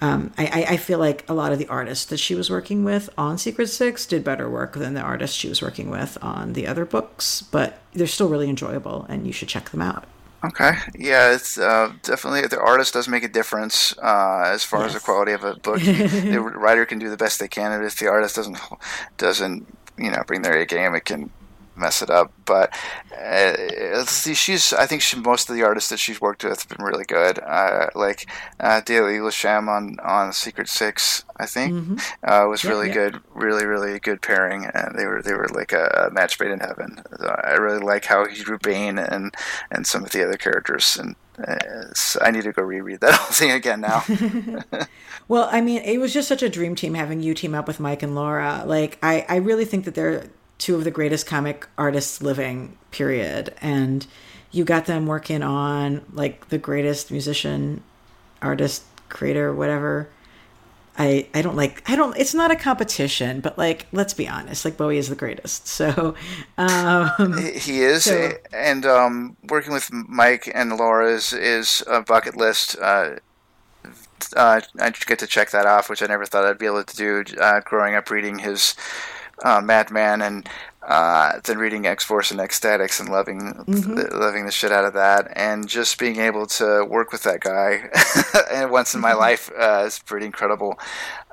[0.03, 3.09] Um, I, I feel like a lot of the artists that she was working with
[3.17, 6.67] on Secret Six did better work than the artists she was working with on the
[6.67, 10.03] other books, but they're still really enjoyable, and you should check them out.
[10.43, 10.73] Okay.
[10.93, 14.89] Yeah, it's uh, definitely the artist does make a difference uh, as far yes.
[14.89, 15.79] as the quality of a book.
[15.79, 18.57] the writer can do the best they can, and if the artist doesn't
[19.17, 19.65] doesn't
[19.97, 21.31] you know bring their A game, it can
[21.75, 22.31] mess it up.
[22.45, 22.73] But
[23.17, 26.85] uh, she's I think she, most of the artists that she's worked with have been
[26.85, 27.39] really good.
[27.39, 31.97] Uh, like uh, Dale Eaglesham on on Secret Six, I think, mm-hmm.
[32.23, 33.19] uh, was really good.
[33.33, 37.01] Really, really good pairing, and they were they were like a, match made in heaven.
[37.19, 39.33] So I really like how he drew Bane and
[39.71, 41.15] and some of the other characters and.
[41.35, 41.55] Uh,
[42.21, 44.03] I need to go reread that whole thing again now.
[45.27, 47.79] well, I mean, it was just such a dream team having you team up with
[47.79, 48.61] Mike and Laura.
[48.67, 50.25] Like, I, I really think that they're
[50.57, 53.53] two of the greatest comic artists living, period.
[53.61, 54.05] And
[54.51, 57.83] you got them working on like the greatest musician,
[58.41, 60.09] artist, creator, whatever.
[60.97, 64.63] I, I don't like I don't it's not a competition but like let's be honest
[64.63, 66.13] like Bowie is the greatest so
[66.57, 72.37] um, he is so, and um, working with Mike and Laura is, is a bucket
[72.37, 73.15] list uh,
[74.35, 76.95] uh, I get to check that off which I never thought I'd be able to
[76.95, 78.75] do uh, growing up reading his
[79.43, 80.47] uh, Madman and
[80.87, 83.95] uh, then reading X Force and X-Statix and loving mm-hmm.
[83.95, 87.39] the, loving the shit out of that, and just being able to work with that
[87.39, 87.89] guy
[88.51, 89.19] and once in my mm-hmm.
[89.19, 90.77] life uh, is pretty incredible.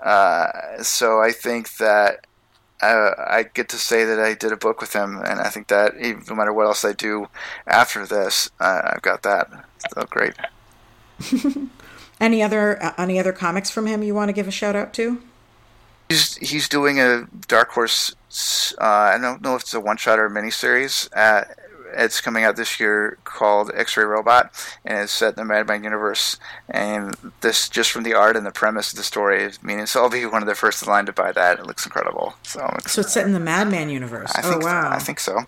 [0.01, 2.27] Uh, so I think that
[2.81, 5.69] uh, I get to say that I did a book with him, and I think
[5.69, 7.29] that even, no matter what else I do
[7.67, 9.49] after this, uh, I've got that.
[9.95, 10.35] So great.
[12.21, 15.21] any other any other comics from him you want to give a shout out to?
[16.11, 18.17] He's he's doing a Dark Horse.
[18.81, 21.09] Uh, I don't know if it's a one shot or a miniseries.
[21.15, 21.45] Uh,
[21.93, 24.53] it's coming out this year called X-Ray Robot,
[24.85, 26.37] and it's set in the Madman universe.
[26.69, 30.03] And this, just from the art and the premise of the story, I mean, so
[30.03, 31.59] I'll be one of the first in line to buy that.
[31.59, 32.35] It looks incredible.
[32.43, 34.33] So, so it's set in the Madman universe.
[34.35, 34.91] I oh think wow!
[34.91, 35.39] So, I think so,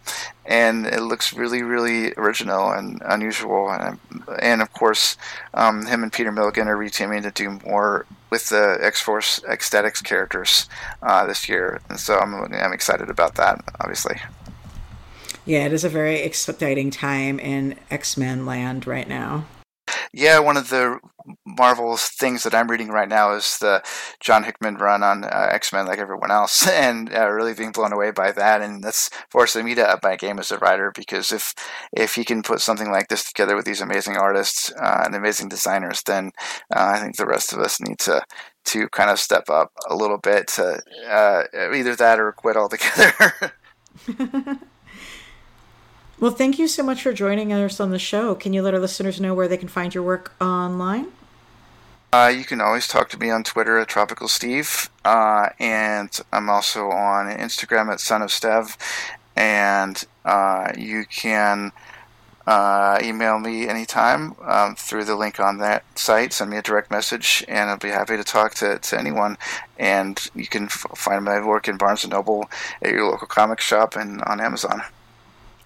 [0.46, 3.70] and it looks really, really original and unusual.
[3.70, 3.98] And,
[4.40, 5.16] and of course,
[5.54, 10.02] um, him and Peter Milligan are reteaming to do more with the X Force X-Statix
[10.02, 10.66] characters
[11.02, 13.62] uh, this year, and so I'm I'm excited about that.
[13.78, 14.16] Obviously.
[15.44, 19.44] Yeah, it is a very exciting time in X Men land right now.
[20.14, 20.98] Yeah, one of the
[21.46, 23.82] Marvel's things that I'm reading right now is the
[24.20, 27.92] John Hickman run on uh, X Men, like everyone else, and uh, really being blown
[27.92, 28.60] away by that.
[28.60, 31.54] And that's forcing me to up my game as a writer because if
[31.92, 35.48] if he can put something like this together with these amazing artists uh, and amazing
[35.48, 36.32] designers, then
[36.74, 38.22] uh, I think the rest of us need to
[38.66, 41.44] to kind of step up a little bit to uh,
[41.74, 43.54] either that or quit altogether.
[46.20, 48.34] Well, thank you so much for joining us on the show.
[48.34, 51.08] Can you let our listeners know where they can find your work online?
[52.12, 56.50] Uh, you can always talk to me on Twitter at Tropical Steve, uh, and I'm
[56.50, 58.76] also on Instagram at Son of Stev,
[59.34, 61.72] and uh, you can
[62.46, 66.34] uh, email me anytime um, through the link on that site.
[66.34, 69.38] Send me a direct message, and I'll be happy to talk to, to anyone.
[69.78, 72.50] And you can f- find my work in Barnes and Noble,
[72.82, 74.82] at your local comic shop, and on Amazon.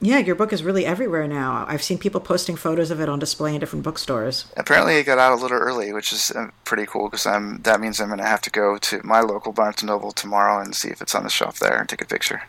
[0.00, 1.64] Yeah, your book is really everywhere now.
[1.68, 4.44] I've seen people posting photos of it on display in different bookstores.
[4.56, 7.80] Apparently, it got out a little early, which is uh, pretty cool because I'm that
[7.80, 10.74] means I'm going to have to go to my local Barnes and Noble tomorrow and
[10.74, 12.42] see if it's on the shelf there and take a picture.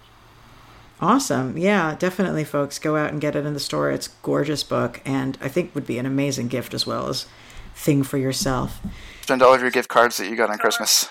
[1.00, 1.58] Awesome.
[1.58, 2.80] Yeah, definitely, folks.
[2.80, 3.92] Go out and get it in the store.
[3.92, 7.28] It's gorgeous book, and I think would be an amazing gift as well as
[7.76, 8.82] thing for yourself.
[9.22, 11.10] Spend all of your gift cards that you got on Christmas.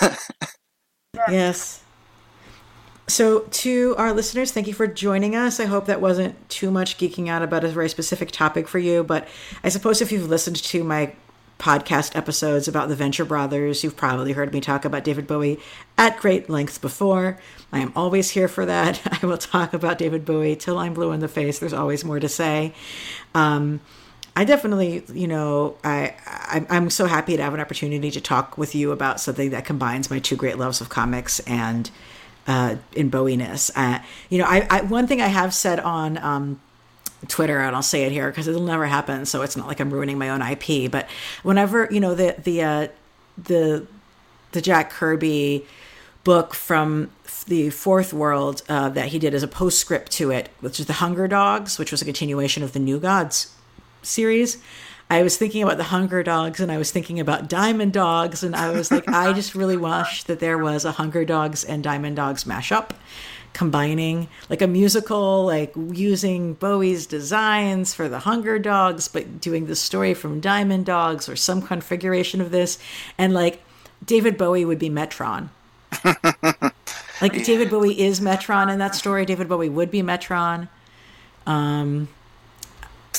[1.28, 1.84] yes.
[3.08, 5.60] So, to our listeners, thank you for joining us.
[5.60, 9.02] I hope that wasn't too much geeking out about a very specific topic for you,
[9.02, 9.26] but
[9.64, 11.14] I suppose if you've listened to my
[11.58, 15.58] podcast episodes about the Venture Brothers, you've probably heard me talk about David Bowie
[15.96, 17.38] at great length before.
[17.72, 19.00] I am always here for that.
[19.22, 21.58] I will talk about David Bowie till I'm blue in the face.
[21.58, 22.74] There's always more to say.
[23.34, 23.80] Um,
[24.36, 28.58] I definitely, you know, I, I I'm so happy to have an opportunity to talk
[28.58, 31.90] with you about something that combines my two great loves of comics and
[32.48, 33.70] uh, in Bowie-ness.
[33.76, 36.60] Uh, you know, I, I, one thing I have said on um,
[37.28, 39.90] Twitter, and I'll say it here because it'll never happen, so it's not like I'm
[39.90, 40.90] ruining my own IP.
[40.90, 41.08] But
[41.42, 42.88] whenever you know the the uh,
[43.36, 43.86] the
[44.52, 45.66] the Jack Kirby
[46.24, 47.10] book from
[47.46, 50.94] the Fourth World uh, that he did as a postscript to it, which is the
[50.94, 53.54] Hunger Dogs, which was a continuation of the New Gods
[54.02, 54.58] series.
[55.10, 58.54] I was thinking about the Hunger Dogs and I was thinking about Diamond Dogs, and
[58.54, 62.16] I was like, I just really wish that there was a Hunger Dogs and Diamond
[62.16, 62.90] Dogs mashup
[63.54, 69.74] combining like a musical, like using Bowie's designs for the Hunger Dogs, but doing the
[69.74, 72.78] story from Diamond Dogs or some configuration of this.
[73.16, 73.62] And like
[74.04, 75.48] David Bowie would be Metron.
[77.20, 77.44] like.
[77.44, 79.24] David Bowie is Metron in that story.
[79.24, 80.68] David Bowie would be Metron.
[81.46, 82.08] Um,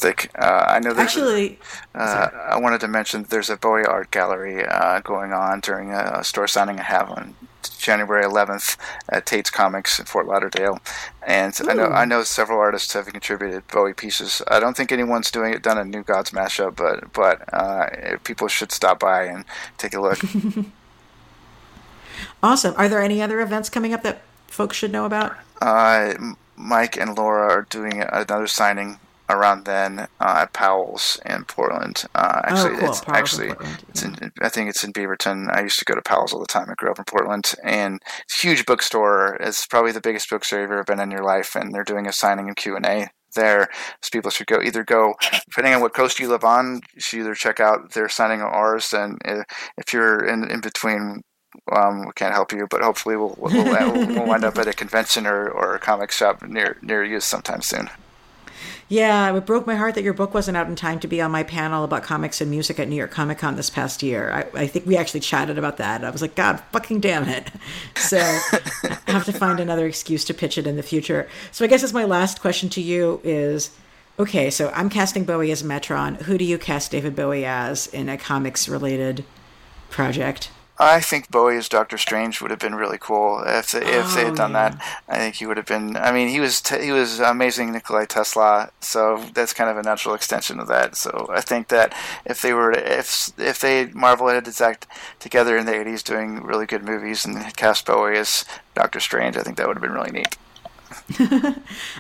[0.06, 0.94] uh, I know.
[0.96, 1.60] Actually,
[1.96, 6.24] uh, I wanted to mention there's a Bowie art gallery uh, going on during a,
[6.24, 7.36] store signing I have on
[7.78, 8.78] January 11th
[9.10, 10.80] at Tate's Comics in Fort Lauderdale,
[11.26, 11.70] and Ooh.
[11.70, 14.42] I know I know several artists have contributed Bowie pieces.
[14.48, 18.48] I don't think anyone's doing it done a New Gods mashup, but but uh, people
[18.48, 19.46] should stop by and
[19.78, 20.20] take a look.
[22.44, 22.74] awesome.
[22.78, 25.38] Are there any other events coming up that folks should know about?
[25.62, 26.14] Uh,
[26.56, 29.00] Mike and Laura are doing another signing
[29.30, 32.04] around then uh, at Powell's in Portland.
[32.16, 32.90] Uh, actually, oh, cool.
[32.90, 33.52] it's Powell's actually
[33.90, 35.56] it's in, I think it's in Beaverton.
[35.56, 36.70] I used to go to Powell's all the time.
[36.70, 39.38] I grew up in Portland, and it's a huge bookstore.
[39.40, 42.14] It's probably the biggest bookstore you've ever been in your life, and they're doing a
[42.14, 43.70] signing and Q and A there.
[44.02, 45.14] So people should go either go
[45.50, 46.82] depending on what coast you live on.
[46.96, 49.18] You should either check out their signing or ours, and
[49.78, 51.22] if you're in in between
[51.76, 54.74] um, we can't help you, but hopefully we'll we'll, we'll, we'll wind up at a
[54.74, 57.90] convention or, or a comic shop near near you sometime soon.
[58.92, 61.30] Yeah, it broke my heart that your book wasn't out in time to be on
[61.30, 64.32] my panel about comics and music at New York Comic Con this past year.
[64.32, 66.04] I, I think we actually chatted about that.
[66.04, 67.52] I was like, God fucking damn it.
[67.96, 71.28] So I have to find another excuse to pitch it in the future.
[71.52, 73.72] So I guess as my last question to you is
[74.18, 76.20] okay, so I'm casting Bowie as Metron.
[76.24, 79.26] Who do you cast David Bowie as in a comics related
[79.92, 80.50] project?
[80.82, 84.16] I think Bowie as Doctor Strange would have been really cool if they, if oh,
[84.16, 84.70] they had done yeah.
[84.70, 85.02] that.
[85.10, 85.98] I think he would have been.
[85.98, 89.84] I mean, he was te- he was amazing Nikolai Tesla, so that's kind of a
[89.84, 90.96] natural extension of that.
[90.96, 91.94] So I think that
[92.26, 94.88] if they were if if they Marvel had act
[95.20, 99.42] together in the '80s doing really good movies and cast Bowie as Doctor Strange, I
[99.42, 100.38] think that would have been really neat.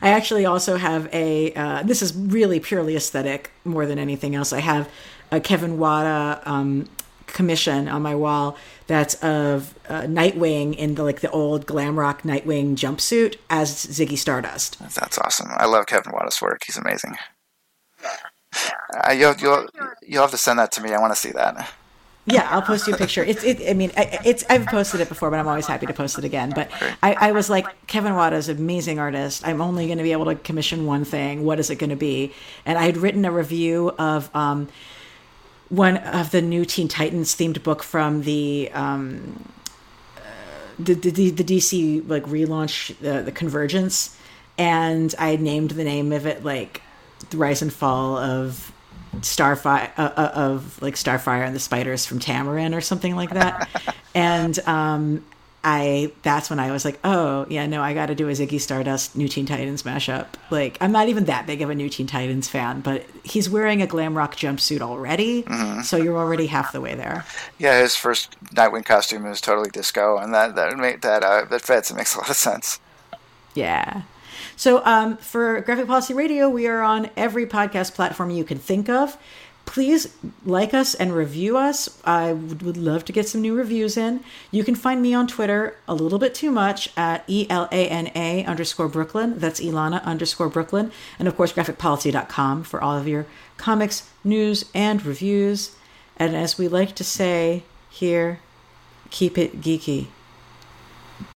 [0.01, 1.53] I actually also have a.
[1.53, 4.53] Uh, this is really purely aesthetic more than anything else.
[4.53, 4.89] I have
[5.31, 6.87] a Kevin Wada um,
[7.33, 8.57] commission on my wall
[8.87, 14.17] that's of uh, Nightwing in the like the old glam rock Nightwing jumpsuit as Ziggy
[14.17, 14.79] Stardust.
[14.79, 15.49] That's awesome.
[15.51, 16.63] I love Kevin Wada's work.
[16.65, 17.15] He's amazing.
[19.05, 19.67] Uh, you'll, you'll
[20.01, 20.91] you'll have to send that to me.
[20.91, 21.69] I want to see that.
[22.25, 23.23] Yeah, I'll post you a picture.
[23.23, 23.69] It's it.
[23.69, 26.51] I mean, it's I've posted it before, but I'm always happy to post it again.
[26.53, 26.69] But
[27.01, 29.47] I, I was like, Kevin Wada is an amazing artist.
[29.47, 31.43] I'm only going to be able to commission one thing.
[31.43, 32.33] What is it going to be?
[32.65, 34.33] And I had written a review of.
[34.35, 34.67] Um,
[35.69, 39.45] one of the new Teen Titans themed book from the um,
[40.17, 40.21] uh,
[40.77, 44.17] the, the, the DC like relaunch the the Convergence,
[44.57, 46.81] and I named the name of it like
[47.29, 48.71] the rise and fall of
[49.17, 53.69] Starfire uh, uh, of like Starfire and the spiders from Tamaran or something like that,
[54.15, 55.23] and um,
[55.63, 58.61] I that's when I was like, oh yeah, no, I got to do a Ziggy
[58.61, 60.27] Stardust New Teen Titans mashup.
[60.49, 63.81] Like, I'm not even that big of a New Teen Titans fan, but he's wearing
[63.81, 65.81] a glam rock jumpsuit already, mm-hmm.
[65.81, 67.25] so you're already half the way there.
[67.57, 71.61] Yeah, his first Nightwing costume is totally disco, and that that make, that uh, that
[71.61, 71.91] fits.
[71.91, 72.79] It makes a lot of sense.
[73.53, 74.03] Yeah.
[74.55, 78.89] So um, for Graphic Policy Radio, we are on every podcast platform you can think
[78.89, 79.17] of
[79.69, 80.11] please
[80.43, 82.01] like us and review us.
[82.03, 84.21] I would love to get some new reviews in.
[84.49, 87.87] You can find me on Twitter a little bit too much at E L A
[87.87, 89.37] N A underscore Brooklyn.
[89.37, 90.91] That's Elana underscore Brooklyn.
[91.19, 95.75] And of course, graphicpolicy.com for all of your comics, news, and reviews.
[96.17, 97.61] And as we like to say
[97.91, 98.39] here,
[99.11, 100.07] keep it geeky.